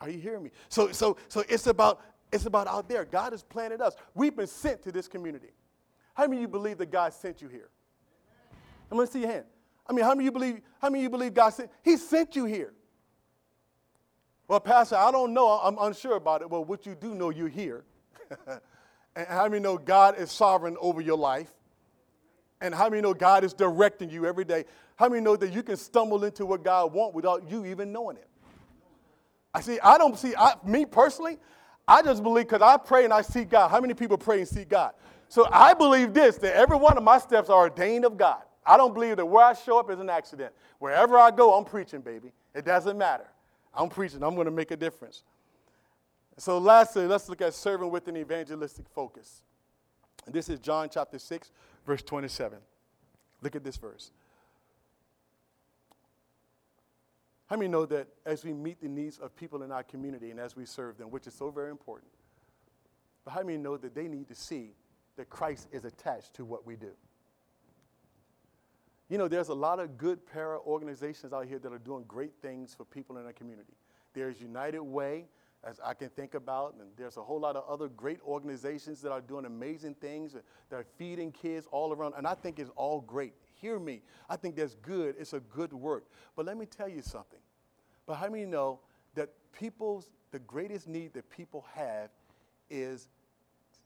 Are 0.00 0.08
you 0.08 0.18
hearing 0.18 0.44
me? 0.44 0.50
So, 0.68 0.92
so, 0.92 1.16
so 1.28 1.42
it's 1.48 1.66
about, 1.66 2.00
it's 2.32 2.46
about 2.46 2.68
out 2.68 2.88
there. 2.88 3.04
God 3.04 3.32
has 3.32 3.42
planted 3.42 3.80
us. 3.80 3.96
We've 4.14 4.34
been 4.34 4.46
sent 4.46 4.82
to 4.82 4.92
this 4.92 5.08
community. 5.08 5.50
How 6.14 6.24
many 6.24 6.36
of 6.36 6.42
you 6.42 6.48
believe 6.48 6.78
that 6.78 6.90
God 6.90 7.12
sent 7.12 7.42
you 7.42 7.48
here? 7.48 7.70
I'm 8.90 8.96
gonna 8.96 9.10
see 9.10 9.20
your 9.20 9.30
hand. 9.30 9.44
I 9.88 9.92
mean, 9.92 10.04
how 10.04 10.10
many 10.10 10.22
of 10.22 10.24
you 10.26 10.32
believe, 10.32 10.60
how 10.80 10.88
many 10.88 11.00
of 11.00 11.02
you 11.04 11.10
believe 11.10 11.34
God 11.34 11.50
sent? 11.50 11.70
He 11.82 11.96
sent 11.96 12.36
you 12.36 12.44
here. 12.44 12.72
Well, 14.46 14.60
Pastor, 14.60 14.96
I 14.96 15.10
don't 15.10 15.32
know. 15.32 15.48
I'm 15.48 15.78
unsure 15.78 16.16
about 16.16 16.42
it. 16.42 16.50
Well, 16.50 16.64
what 16.64 16.86
you 16.86 16.94
do 16.94 17.14
know, 17.14 17.30
you're 17.30 17.48
here. 17.48 17.84
and 19.16 19.26
how 19.28 19.48
many 19.48 19.60
know 19.60 19.78
God 19.78 20.18
is 20.18 20.30
sovereign 20.30 20.76
over 20.80 21.00
your 21.00 21.16
life? 21.16 21.52
And 22.60 22.74
how 22.74 22.88
many 22.88 23.00
know 23.02 23.14
God 23.14 23.44
is 23.44 23.52
directing 23.52 24.10
you 24.10 24.26
every 24.26 24.44
day? 24.44 24.64
How 24.96 25.08
many 25.08 25.22
know 25.22 25.36
that 25.36 25.52
you 25.52 25.62
can 25.62 25.76
stumble 25.76 26.24
into 26.24 26.44
what 26.44 26.62
God 26.62 26.92
wants 26.92 27.14
without 27.14 27.50
you 27.50 27.64
even 27.64 27.92
knowing 27.92 28.16
it? 28.16 28.28
I 29.54 29.60
see, 29.60 29.80
I 29.80 29.98
don't 29.98 30.18
see, 30.18 30.34
I, 30.36 30.54
me 30.64 30.84
personally, 30.84 31.38
I 31.88 32.02
just 32.02 32.22
believe 32.22 32.46
because 32.46 32.62
I 32.62 32.76
pray 32.76 33.04
and 33.04 33.12
I 33.12 33.22
see 33.22 33.44
God. 33.44 33.68
How 33.68 33.80
many 33.80 33.94
people 33.94 34.16
pray 34.16 34.38
and 34.38 34.48
see 34.48 34.64
God? 34.64 34.92
So 35.28 35.48
I 35.50 35.74
believe 35.74 36.12
this 36.12 36.36
that 36.38 36.54
every 36.54 36.76
one 36.76 36.96
of 36.96 37.02
my 37.02 37.18
steps 37.18 37.48
are 37.48 37.58
ordained 37.58 38.04
of 38.04 38.16
God. 38.16 38.42
I 38.64 38.76
don't 38.76 38.92
believe 38.94 39.16
that 39.16 39.26
where 39.26 39.44
I 39.44 39.54
show 39.54 39.80
up 39.80 39.90
is 39.90 39.98
an 39.98 40.10
accident. 40.10 40.52
Wherever 40.78 41.18
I 41.18 41.30
go, 41.30 41.54
I'm 41.54 41.64
preaching, 41.64 42.00
baby. 42.00 42.32
It 42.54 42.64
doesn't 42.64 42.96
matter. 42.96 43.26
I'm 43.74 43.88
preaching, 43.88 44.22
I'm 44.22 44.34
going 44.34 44.46
to 44.46 44.50
make 44.50 44.70
a 44.70 44.76
difference. 44.76 45.22
So, 46.36 46.58
lastly, 46.58 47.06
let's 47.06 47.28
look 47.28 47.40
at 47.42 47.54
serving 47.54 47.90
with 47.90 48.08
an 48.08 48.16
evangelistic 48.16 48.86
focus. 48.88 49.42
This 50.26 50.48
is 50.48 50.58
John 50.58 50.88
chapter 50.90 51.18
6, 51.18 51.50
verse 51.86 52.02
27. 52.02 52.58
Look 53.42 53.56
at 53.56 53.64
this 53.64 53.76
verse. 53.76 54.10
How 57.46 57.56
many 57.56 57.68
know 57.68 57.84
that 57.86 58.06
as 58.24 58.44
we 58.44 58.52
meet 58.52 58.80
the 58.80 58.88
needs 58.88 59.18
of 59.18 59.34
people 59.34 59.64
in 59.64 59.72
our 59.72 59.82
community 59.82 60.30
and 60.30 60.38
as 60.38 60.54
we 60.54 60.64
serve 60.64 60.98
them, 60.98 61.10
which 61.10 61.26
is 61.26 61.34
so 61.34 61.50
very 61.50 61.70
important, 61.70 62.12
but 63.24 63.32
how 63.32 63.42
many 63.42 63.58
know 63.58 63.76
that 63.76 63.94
they 63.94 64.06
need 64.06 64.28
to 64.28 64.34
see 64.34 64.70
that 65.16 65.28
Christ 65.28 65.66
is 65.72 65.84
attached 65.84 66.34
to 66.34 66.44
what 66.44 66.64
we 66.64 66.76
do? 66.76 66.92
You 69.08 69.18
know, 69.18 69.26
there's 69.26 69.48
a 69.48 69.54
lot 69.54 69.80
of 69.80 69.98
good 69.98 70.24
para 70.24 70.60
organizations 70.60 71.32
out 71.32 71.46
here 71.46 71.58
that 71.58 71.72
are 71.72 71.78
doing 71.78 72.04
great 72.06 72.34
things 72.40 72.72
for 72.72 72.84
people 72.84 73.18
in 73.18 73.26
our 73.26 73.32
community. 73.32 73.72
There's 74.14 74.40
United 74.40 74.82
Way, 74.82 75.26
as 75.62 75.78
I 75.84 75.92
can 75.94 76.08
think 76.08 76.34
about, 76.34 76.74
and 76.80 76.88
there's 76.96 77.16
a 77.16 77.22
whole 77.22 77.40
lot 77.40 77.54
of 77.54 77.64
other 77.68 77.88
great 77.88 78.18
organizations 78.26 79.02
that 79.02 79.12
are 79.12 79.20
doing 79.20 79.44
amazing 79.44 79.94
things, 79.94 80.32
that 80.32 80.76
are 80.76 80.86
feeding 80.96 81.32
kids 81.32 81.66
all 81.70 81.92
around, 81.92 82.14
and 82.16 82.26
I 82.26 82.34
think 82.34 82.58
it's 82.58 82.70
all 82.76 83.00
great. 83.02 83.34
Hear 83.60 83.78
me. 83.78 84.00
I 84.28 84.36
think 84.36 84.56
that's 84.56 84.74
good. 84.76 85.16
It's 85.18 85.34
a 85.34 85.40
good 85.40 85.72
work. 85.72 86.04
But 86.34 86.46
let 86.46 86.56
me 86.56 86.64
tell 86.64 86.88
you 86.88 87.02
something. 87.02 87.40
But 88.06 88.14
how 88.14 88.28
many 88.28 88.46
know 88.46 88.80
that 89.14 89.28
people's, 89.52 90.08
the 90.30 90.38
greatest 90.38 90.88
need 90.88 91.12
that 91.12 91.28
people 91.28 91.66
have 91.74 92.08
is 92.70 93.08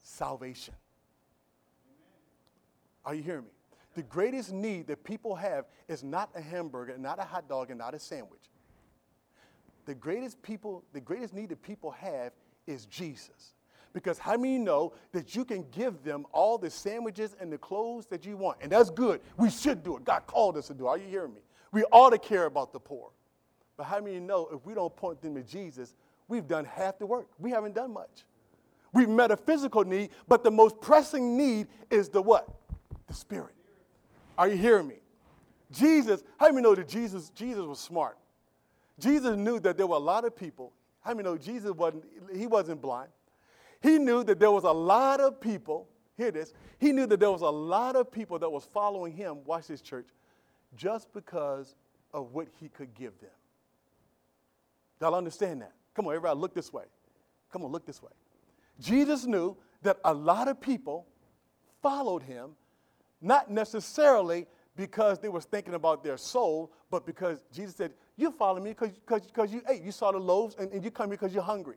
salvation? 0.03 0.75
Are 3.05 3.15
you 3.15 3.23
hearing 3.23 3.45
me? 3.45 3.51
The 3.95 4.03
greatest 4.03 4.53
need 4.53 4.87
that 4.87 5.03
people 5.05 5.35
have 5.35 5.67
is 5.89 6.03
not 6.05 6.31
a 6.35 6.41
hamburger, 6.41 6.97
not 6.99 7.19
a 7.19 7.25
hot 7.25 7.49
dog, 7.49 7.71
and 7.71 7.79
not 7.79 7.95
a 7.95 7.99
sandwich. 7.99 8.43
The 9.87 9.95
greatest 9.95 10.41
people, 10.43 10.85
the 10.93 11.01
greatest 11.01 11.35
need 11.35 11.51
that 11.51 11.63
people 11.63 11.91
have 11.91 12.33
is 12.67 12.87
Jesus. 12.87 13.55
Because 13.93 14.19
how 14.19 14.37
many 14.37 14.59
know 14.59 14.93
that 15.13 15.37
you 15.37 15.45
can 15.45 15.65
give 15.71 16.03
them 16.03 16.27
all 16.33 16.59
the 16.59 16.69
sandwiches 16.69 17.37
and 17.41 17.53
the 17.53 17.59
clothes 17.59 18.07
that 18.07 18.27
you 18.27 18.37
want? 18.37 18.59
And 18.61 18.73
that's 18.73 18.91
good. 18.91 19.21
We 19.37 19.51
should 19.51 19.85
do 19.85 19.97
it. 19.97 20.05
God 20.05 20.27
called 20.27 20.57
us 20.57 20.67
to 20.67 20.75
do 20.75 20.87
it. 20.87 20.89
Are 20.89 20.99
you 20.99 21.07
hearing 21.09 21.33
me? 21.33 21.41
We 21.71 21.85
ought 21.93 22.11
to 22.11 22.19
care 22.19 22.47
about 22.47 22.73
the 22.73 22.81
poor. 22.81 23.11
But 23.77 23.85
how 23.85 24.01
many 24.01 24.19
know 24.21 24.49
if 24.53 24.65
we 24.67 24.75
don't 24.75 24.95
point 24.95 25.21
them 25.21 25.35
to 25.35 25.43
Jesus, 25.43 25.95
we've 26.29 26.47
done 26.47 26.65
half 26.65 26.99
the 26.99 27.07
work? 27.07 27.29
We 27.39 27.51
haven't 27.51 27.75
done 27.75 27.93
much. 27.93 28.25
We've 28.93 29.09
met 29.09 29.31
a 29.31 29.37
physical 29.37 29.85
need, 29.85 30.11
but 30.29 30.45
the 30.45 30.51
most 30.51 30.81
pressing 30.81 31.37
need 31.37 31.67
is 31.91 32.09
the 32.09 32.23
what? 32.23 32.49
The 33.09 33.15
spirit. 33.15 33.55
Are 34.39 34.49
you 34.49 34.57
hearing 34.57 34.89
me? 34.89 34.97
Jesus, 35.71 36.23
how 36.39 36.49
many 36.49 36.63
know 36.63 36.75
that 36.75 36.89
Jesus, 36.89 37.31
Jesus 37.31 37.65
was 37.65 37.81
smart? 37.81 38.17
Jesus 38.99 39.37
knew 39.37 39.59
that 39.61 39.77
there 39.77 39.87
were 39.87 39.97
a 39.97 40.01
lot 40.01 40.25
of 40.25 40.37
people. 40.37 40.73
How 41.01 41.13
many 41.13 41.25
know 41.25 41.37
Jesus 41.37 41.71
wasn't, 41.73 42.05
he 42.35 42.47
wasn't 42.47 42.81
blind. 42.81 43.11
He 43.83 43.99
knew 43.99 44.25
that 44.25 44.39
there 44.39 44.51
was 44.51 44.65
a 44.65 44.73
lot 44.73 45.21
of 45.21 45.41
people, 45.41 45.89
hear 46.17 46.31
this, 46.31 46.55
he 46.79 46.93
knew 46.93 47.07
that 47.07 47.21
there 47.21 47.31
was 47.31 47.43
a 47.43 47.51
lot 47.51 47.97
of 47.97 48.11
people 48.11 48.39
that 48.39 48.49
was 48.49 48.65
following 48.73 49.13
him, 49.13 49.39
watch 49.45 49.67
this 49.67 49.83
church, 49.83 50.07
just 50.77 51.13
because 51.13 51.77
of 52.13 52.33
what 52.33 52.49
he 52.61 52.69
could 52.69 52.95
give 52.95 53.19
them. 53.21 53.31
Y'all 55.01 55.15
understand 55.15 55.61
that? 55.61 55.73
Come 55.95 56.07
on, 56.07 56.15
everybody, 56.15 56.39
look 56.39 56.55
this 56.55 56.73
way. 56.73 56.85
Come 57.53 57.63
on, 57.65 57.73
look 57.73 57.85
this 57.85 58.03
way. 58.03 58.11
Jesus 58.81 59.27
knew 59.27 59.57
that 59.83 59.99
a 60.05 60.15
lot 60.15 60.49
of 60.49 60.61
people 60.61 61.07
followed 61.83 62.23
him, 62.23 62.53
not 63.21 63.51
necessarily 63.51 64.47
because 64.77 65.19
they 65.19 65.29
was 65.29 65.45
thinking 65.45 65.75
about 65.75 66.03
their 66.03 66.17
soul, 66.17 66.73
but 66.91 67.05
because 67.07 67.45
Jesus 67.53 67.77
said, 67.77 67.93
you 68.17 68.31
follow 68.31 68.61
me 68.61 68.71
because 68.71 69.53
you 69.53 69.63
ate. 69.69 69.83
You 69.83 69.93
saw 69.93 70.13
the 70.13 70.19
loaves 70.19 70.55
and, 70.59 70.71
and 70.73 70.85
you 70.85 70.91
come 70.91 71.09
here 71.09 71.17
because 71.17 71.35
you're 71.35 71.43
hungry. 71.43 71.77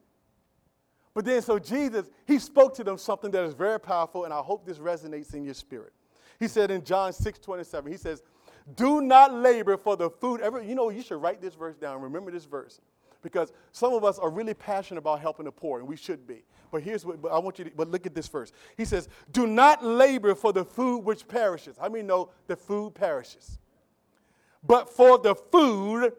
But 1.13 1.25
then, 1.25 1.41
so 1.41 1.57
Jesus, 1.57 2.11
he 2.27 2.37
spoke 2.37 2.75
to 2.75 2.83
them 2.83 2.97
something 2.97 3.31
that 3.31 3.43
is 3.43 3.55
very 3.55 3.79
powerful, 3.79 4.25
and 4.25 4.33
I 4.33 4.37
hope 4.37 4.65
this 4.65 4.77
resonates 4.77 5.33
in 5.33 5.43
your 5.43 5.55
spirit. 5.55 5.91
He 6.39 6.47
said 6.47 6.69
in 6.69 6.83
John 6.83 7.11
6 7.11 7.39
27, 7.39 7.91
he 7.91 7.97
says, 7.97 8.21
Do 8.75 9.01
not 9.01 9.33
labor 9.33 9.77
for 9.77 9.97
the 9.97 10.11
food. 10.11 10.41
Ever, 10.41 10.61
you 10.61 10.75
know, 10.75 10.89
you 10.89 11.01
should 11.01 11.19
write 11.19 11.41
this 11.41 11.55
verse 11.55 11.75
down. 11.75 12.01
Remember 12.01 12.29
this 12.29 12.45
verse. 12.45 12.81
Because 13.23 13.51
some 13.71 13.93
of 13.93 14.03
us 14.03 14.19
are 14.19 14.29
really 14.29 14.53
passionate 14.53 14.99
about 14.99 15.19
helping 15.19 15.45
the 15.45 15.51
poor, 15.51 15.79
and 15.79 15.87
we 15.87 15.95
should 15.95 16.27
be. 16.27 16.43
But 16.71 16.83
here's 16.83 17.03
what 17.03 17.19
but 17.19 17.31
I 17.31 17.39
want 17.39 17.57
you 17.57 17.65
to 17.65 17.71
but 17.71 17.89
look 17.89 18.05
at 18.05 18.13
this 18.13 18.27
verse. 18.27 18.51
He 18.77 18.85
says, 18.85 19.09
Do 19.31 19.47
not 19.47 19.83
labor 19.83 20.35
for 20.35 20.53
the 20.53 20.63
food 20.63 20.99
which 20.99 21.27
perishes. 21.27 21.77
How 21.79 21.89
many 21.89 22.03
know 22.03 22.29
the 22.45 22.55
food 22.55 22.93
perishes? 22.93 23.57
But 24.63 24.89
for 24.89 25.17
the 25.17 25.33
food 25.33 26.13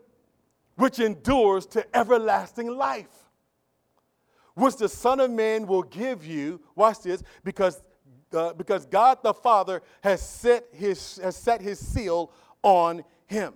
which 0.79 0.99
endures 0.99 1.67
to 1.67 1.97
everlasting 1.97 2.69
life 2.69 3.29
which 4.59 4.77
the 4.77 4.88
Son 4.88 5.21
of 5.21 5.31
Man 5.31 5.67
will 5.67 5.85
give 5.85 6.27
you, 6.27 6.61
watch 6.75 7.01
this, 7.01 7.23
because, 7.45 7.81
uh, 8.33 8.53
because 8.55 8.87
God 8.87 9.19
the 9.23 9.33
Father 9.33 9.83
has 10.03 10.21
set, 10.21 10.64
his, 10.73 11.19
has 11.23 11.37
set 11.37 11.61
his 11.61 11.79
seal 11.79 12.33
on 12.62 13.05
him. 13.27 13.55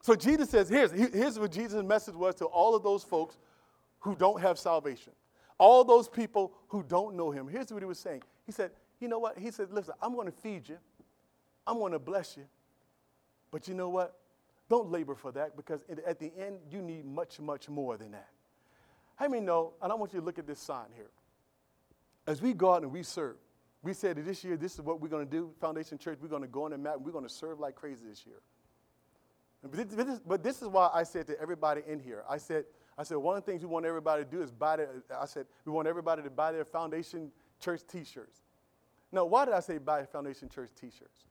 So 0.00 0.14
Jesus 0.14 0.50
says, 0.50 0.68
here's, 0.68 0.92
here's 0.92 1.38
what 1.38 1.50
Jesus' 1.50 1.82
message 1.82 2.14
was 2.14 2.36
to 2.36 2.44
all 2.44 2.76
of 2.76 2.82
those 2.82 3.02
folks 3.02 3.38
who 4.00 4.14
don't 4.14 4.40
have 4.40 4.58
salvation, 4.58 5.12
all 5.58 5.82
those 5.82 6.08
people 6.08 6.52
who 6.68 6.84
don't 6.84 7.16
know 7.16 7.30
him. 7.30 7.48
Here's 7.48 7.72
what 7.72 7.82
he 7.82 7.86
was 7.86 7.98
saying. 7.98 8.22
He 8.46 8.52
said, 8.52 8.70
you 9.00 9.08
know 9.08 9.18
what? 9.18 9.36
He 9.36 9.50
said, 9.50 9.72
listen, 9.72 9.94
I'm 10.00 10.14
going 10.14 10.26
to 10.26 10.32
feed 10.32 10.68
you. 10.68 10.78
I'm 11.66 11.78
going 11.78 11.92
to 11.92 11.98
bless 11.98 12.36
you. 12.36 12.44
But 13.50 13.66
you 13.66 13.74
know 13.74 13.88
what? 13.88 14.16
Don't 14.74 14.90
labor 14.90 15.14
for 15.14 15.30
that 15.30 15.56
because 15.56 15.82
at 16.04 16.18
the 16.18 16.32
end, 16.36 16.58
you 16.68 16.82
need 16.82 17.06
much, 17.06 17.38
much 17.38 17.68
more 17.68 17.96
than 17.96 18.10
that. 18.10 18.26
How 19.14 19.28
many 19.28 19.40
know, 19.40 19.74
and 19.80 19.92
I 19.92 19.94
want 19.94 20.12
you 20.12 20.18
to 20.18 20.26
look 20.26 20.36
at 20.36 20.48
this 20.48 20.58
sign 20.58 20.86
here. 20.96 21.12
As 22.26 22.42
we 22.42 22.54
go 22.54 22.74
out 22.74 22.82
and 22.82 22.90
we 22.90 23.04
serve, 23.04 23.36
we 23.84 23.92
said 23.92 24.16
that 24.16 24.24
this 24.26 24.42
year, 24.42 24.56
this 24.56 24.74
is 24.74 24.80
what 24.80 25.00
we're 25.00 25.06
going 25.06 25.24
to 25.24 25.30
do. 25.30 25.52
Foundation 25.60 25.96
Church, 25.96 26.18
we're 26.20 26.26
going 26.26 26.42
to 26.42 26.48
go 26.48 26.64
on 26.64 26.72
the 26.72 26.78
map 26.78 26.96
and 26.96 27.04
we're 27.04 27.12
going 27.12 27.22
to 27.22 27.32
serve 27.32 27.60
like 27.60 27.76
crazy 27.76 28.04
this 28.04 28.26
year. 28.26 28.40
But 29.62 29.88
this, 29.90 30.18
but 30.26 30.42
this 30.42 30.60
is 30.60 30.66
why 30.66 30.90
I 30.92 31.04
said 31.04 31.28
to 31.28 31.40
everybody 31.40 31.82
in 31.86 32.00
here, 32.00 32.24
I 32.28 32.38
said, 32.38 32.64
I 32.98 33.04
said, 33.04 33.18
one 33.18 33.36
of 33.36 33.44
the 33.44 33.52
things 33.52 33.62
we 33.62 33.68
want 33.68 33.86
everybody 33.86 34.24
to 34.24 34.28
do 34.28 34.42
is 34.42 34.50
buy 34.50 34.74
their, 34.74 35.04
I 35.16 35.26
said, 35.26 35.46
we 35.64 35.70
want 35.70 35.86
everybody 35.86 36.24
to 36.24 36.30
buy 36.30 36.50
their 36.50 36.64
Foundation 36.64 37.30
Church 37.60 37.82
t-shirts. 37.86 38.40
Now, 39.12 39.24
why 39.24 39.44
did 39.44 39.54
I 39.54 39.60
say 39.60 39.78
buy 39.78 40.04
Foundation 40.04 40.48
Church 40.48 40.70
t-shirts? 40.74 41.26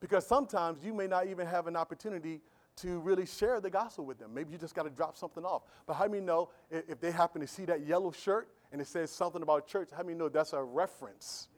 Because 0.00 0.26
sometimes 0.26 0.82
you 0.82 0.94
may 0.94 1.06
not 1.06 1.26
even 1.26 1.46
have 1.46 1.66
an 1.66 1.76
opportunity 1.76 2.40
to 2.82 2.98
really 3.00 3.26
share 3.26 3.60
the 3.60 3.70
gospel 3.70 4.04
with 4.04 4.18
them. 4.18 4.32
Maybe 4.34 4.52
you 4.52 4.58
just 4.58 4.74
got 4.74 4.84
to 4.84 4.90
drop 4.90 5.16
something 5.16 5.44
off. 5.44 5.62
But 5.86 5.94
how 5.94 6.06
many 6.06 6.20
know 6.20 6.50
if 6.70 7.00
they 7.00 7.10
happen 7.10 7.40
to 7.40 7.46
see 7.46 7.64
that 7.66 7.86
yellow 7.86 8.12
shirt 8.12 8.48
and 8.72 8.80
it 8.80 8.86
says 8.86 9.10
something 9.10 9.42
about 9.42 9.66
church, 9.66 9.88
how 9.96 10.02
many 10.02 10.16
know 10.16 10.28
that's 10.28 10.52
a 10.52 10.62
reference? 10.62 11.48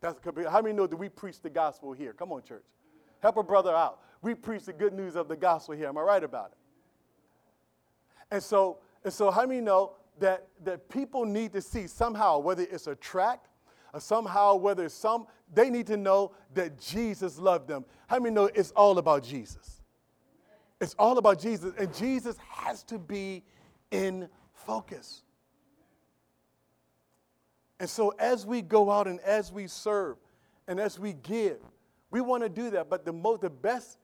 That's, 0.00 0.18
how 0.50 0.60
many 0.60 0.74
know 0.74 0.86
that 0.86 0.96
we 0.96 1.08
preach 1.08 1.40
the 1.40 1.50
gospel 1.50 1.92
here? 1.92 2.12
Come 2.12 2.32
on, 2.32 2.42
church. 2.42 2.64
Help 3.20 3.36
a 3.36 3.42
brother 3.42 3.74
out. 3.74 4.00
We 4.20 4.34
preach 4.34 4.64
the 4.64 4.72
good 4.72 4.92
news 4.92 5.14
of 5.16 5.28
the 5.28 5.36
gospel 5.36 5.74
here. 5.74 5.88
Am 5.88 5.96
I 5.96 6.02
right 6.02 6.24
about 6.24 6.52
it? 6.52 6.58
And 8.34 8.42
so, 8.42 8.78
and 9.04 9.12
so 9.12 9.30
how 9.30 9.46
many 9.46 9.60
know 9.60 9.92
that, 10.18 10.48
that 10.64 10.88
people 10.88 11.24
need 11.24 11.52
to 11.52 11.60
see 11.60 11.86
somehow, 11.86 12.38
whether 12.38 12.62
it's 12.62 12.86
a 12.86 12.94
tract 12.96 13.48
or 13.92 14.00
somehow, 14.00 14.56
whether 14.56 14.84
it's 14.84 14.94
some, 14.94 15.26
they 15.52 15.70
need 15.70 15.86
to 15.88 15.96
know 15.96 16.32
that 16.54 16.80
Jesus 16.80 17.38
loved 17.38 17.68
them. 17.68 17.84
How 18.06 18.18
many 18.18 18.34
know 18.34 18.46
it's 18.46 18.70
all 18.72 18.98
about 18.98 19.22
Jesus? 19.22 19.81
It's 20.82 20.96
all 20.98 21.16
about 21.16 21.40
Jesus, 21.40 21.72
and 21.78 21.94
Jesus 21.94 22.36
has 22.50 22.82
to 22.84 22.98
be 22.98 23.44
in 23.92 24.28
focus. 24.52 25.22
And 27.78 27.88
so, 27.88 28.12
as 28.18 28.44
we 28.44 28.62
go 28.62 28.90
out 28.90 29.06
and 29.06 29.20
as 29.20 29.52
we 29.52 29.68
serve 29.68 30.16
and 30.66 30.80
as 30.80 30.98
we 30.98 31.12
give, 31.12 31.58
we 32.10 32.20
want 32.20 32.42
to 32.42 32.48
do 32.48 32.70
that. 32.70 32.90
But 32.90 33.04
the, 33.04 33.12
most, 33.12 33.42
the 33.42 33.50
best 33.50 33.98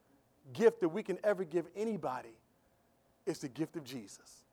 gift 0.53 0.81
that 0.81 0.89
we 0.89 1.03
can 1.03 1.19
ever 1.25 1.43
give 1.43 1.67
anybody 1.75 2.39
is 3.27 3.41
the 3.41 3.49
gift 3.49 3.75
of 3.75 3.83
Jesus. 3.83 4.45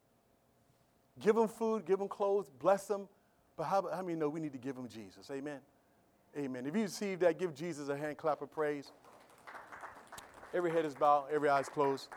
Give 1.21 1.35
them 1.35 1.47
food, 1.47 1.85
give 1.85 1.99
them 1.99 2.07
clothes, 2.07 2.49
bless 2.59 2.87
them. 2.87 3.07
But 3.55 3.65
how, 3.65 3.87
how 3.93 4.01
many 4.01 4.15
know 4.15 4.29
we 4.29 4.39
need 4.39 4.53
to 4.53 4.59
give 4.59 4.75
them 4.75 4.87
Jesus? 4.87 5.29
Amen. 5.31 5.59
Amen. 6.35 6.65
If 6.65 6.75
you 6.75 6.81
receive 6.81 7.19
that, 7.19 7.37
give 7.37 7.53
Jesus 7.53 7.87
a 7.89 7.95
hand 7.95 8.17
clap 8.17 8.41
of 8.41 8.51
praise. 8.51 8.91
Every 10.53 10.71
head 10.71 10.85
is 10.85 10.95
bowed, 10.95 11.25
every 11.31 11.49
eye 11.49 11.59
is 11.59 11.69
closed 11.69 12.09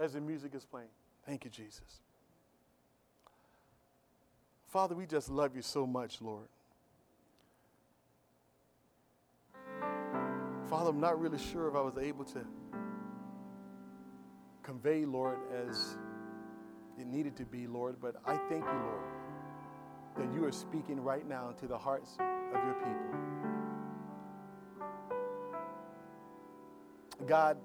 as 0.00 0.14
the 0.14 0.20
music 0.20 0.54
is 0.54 0.64
playing. 0.64 0.88
Thank 1.26 1.44
you, 1.44 1.50
Jesus. 1.50 2.00
Father, 4.68 4.94
we 4.94 5.04
just 5.06 5.28
love 5.28 5.54
you 5.54 5.62
so 5.62 5.86
much, 5.86 6.20
Lord. 6.20 6.46
Father, 10.68 10.90
I'm 10.90 11.00
not 11.00 11.20
really 11.20 11.38
sure 11.38 11.68
if 11.68 11.74
I 11.74 11.80
was 11.80 11.98
able 11.98 12.24
to 12.26 12.46
convey, 14.62 15.04
Lord, 15.04 15.38
as 15.66 15.96
it 16.98 17.06
needed 17.06 17.36
to 17.36 17.44
be, 17.44 17.66
Lord, 17.66 17.96
but 18.00 18.16
I 18.24 18.36
thank 18.48 18.64
you, 18.64 18.80
Lord, 18.84 19.02
that 20.16 20.32
you 20.32 20.44
are 20.44 20.52
speaking 20.52 21.00
right 21.00 21.28
now 21.28 21.52
to 21.58 21.66
the 21.66 21.76
hearts 21.76 22.16
of 22.20 22.64
your 22.64 22.74
people. 22.74 23.20
God, 27.26 27.58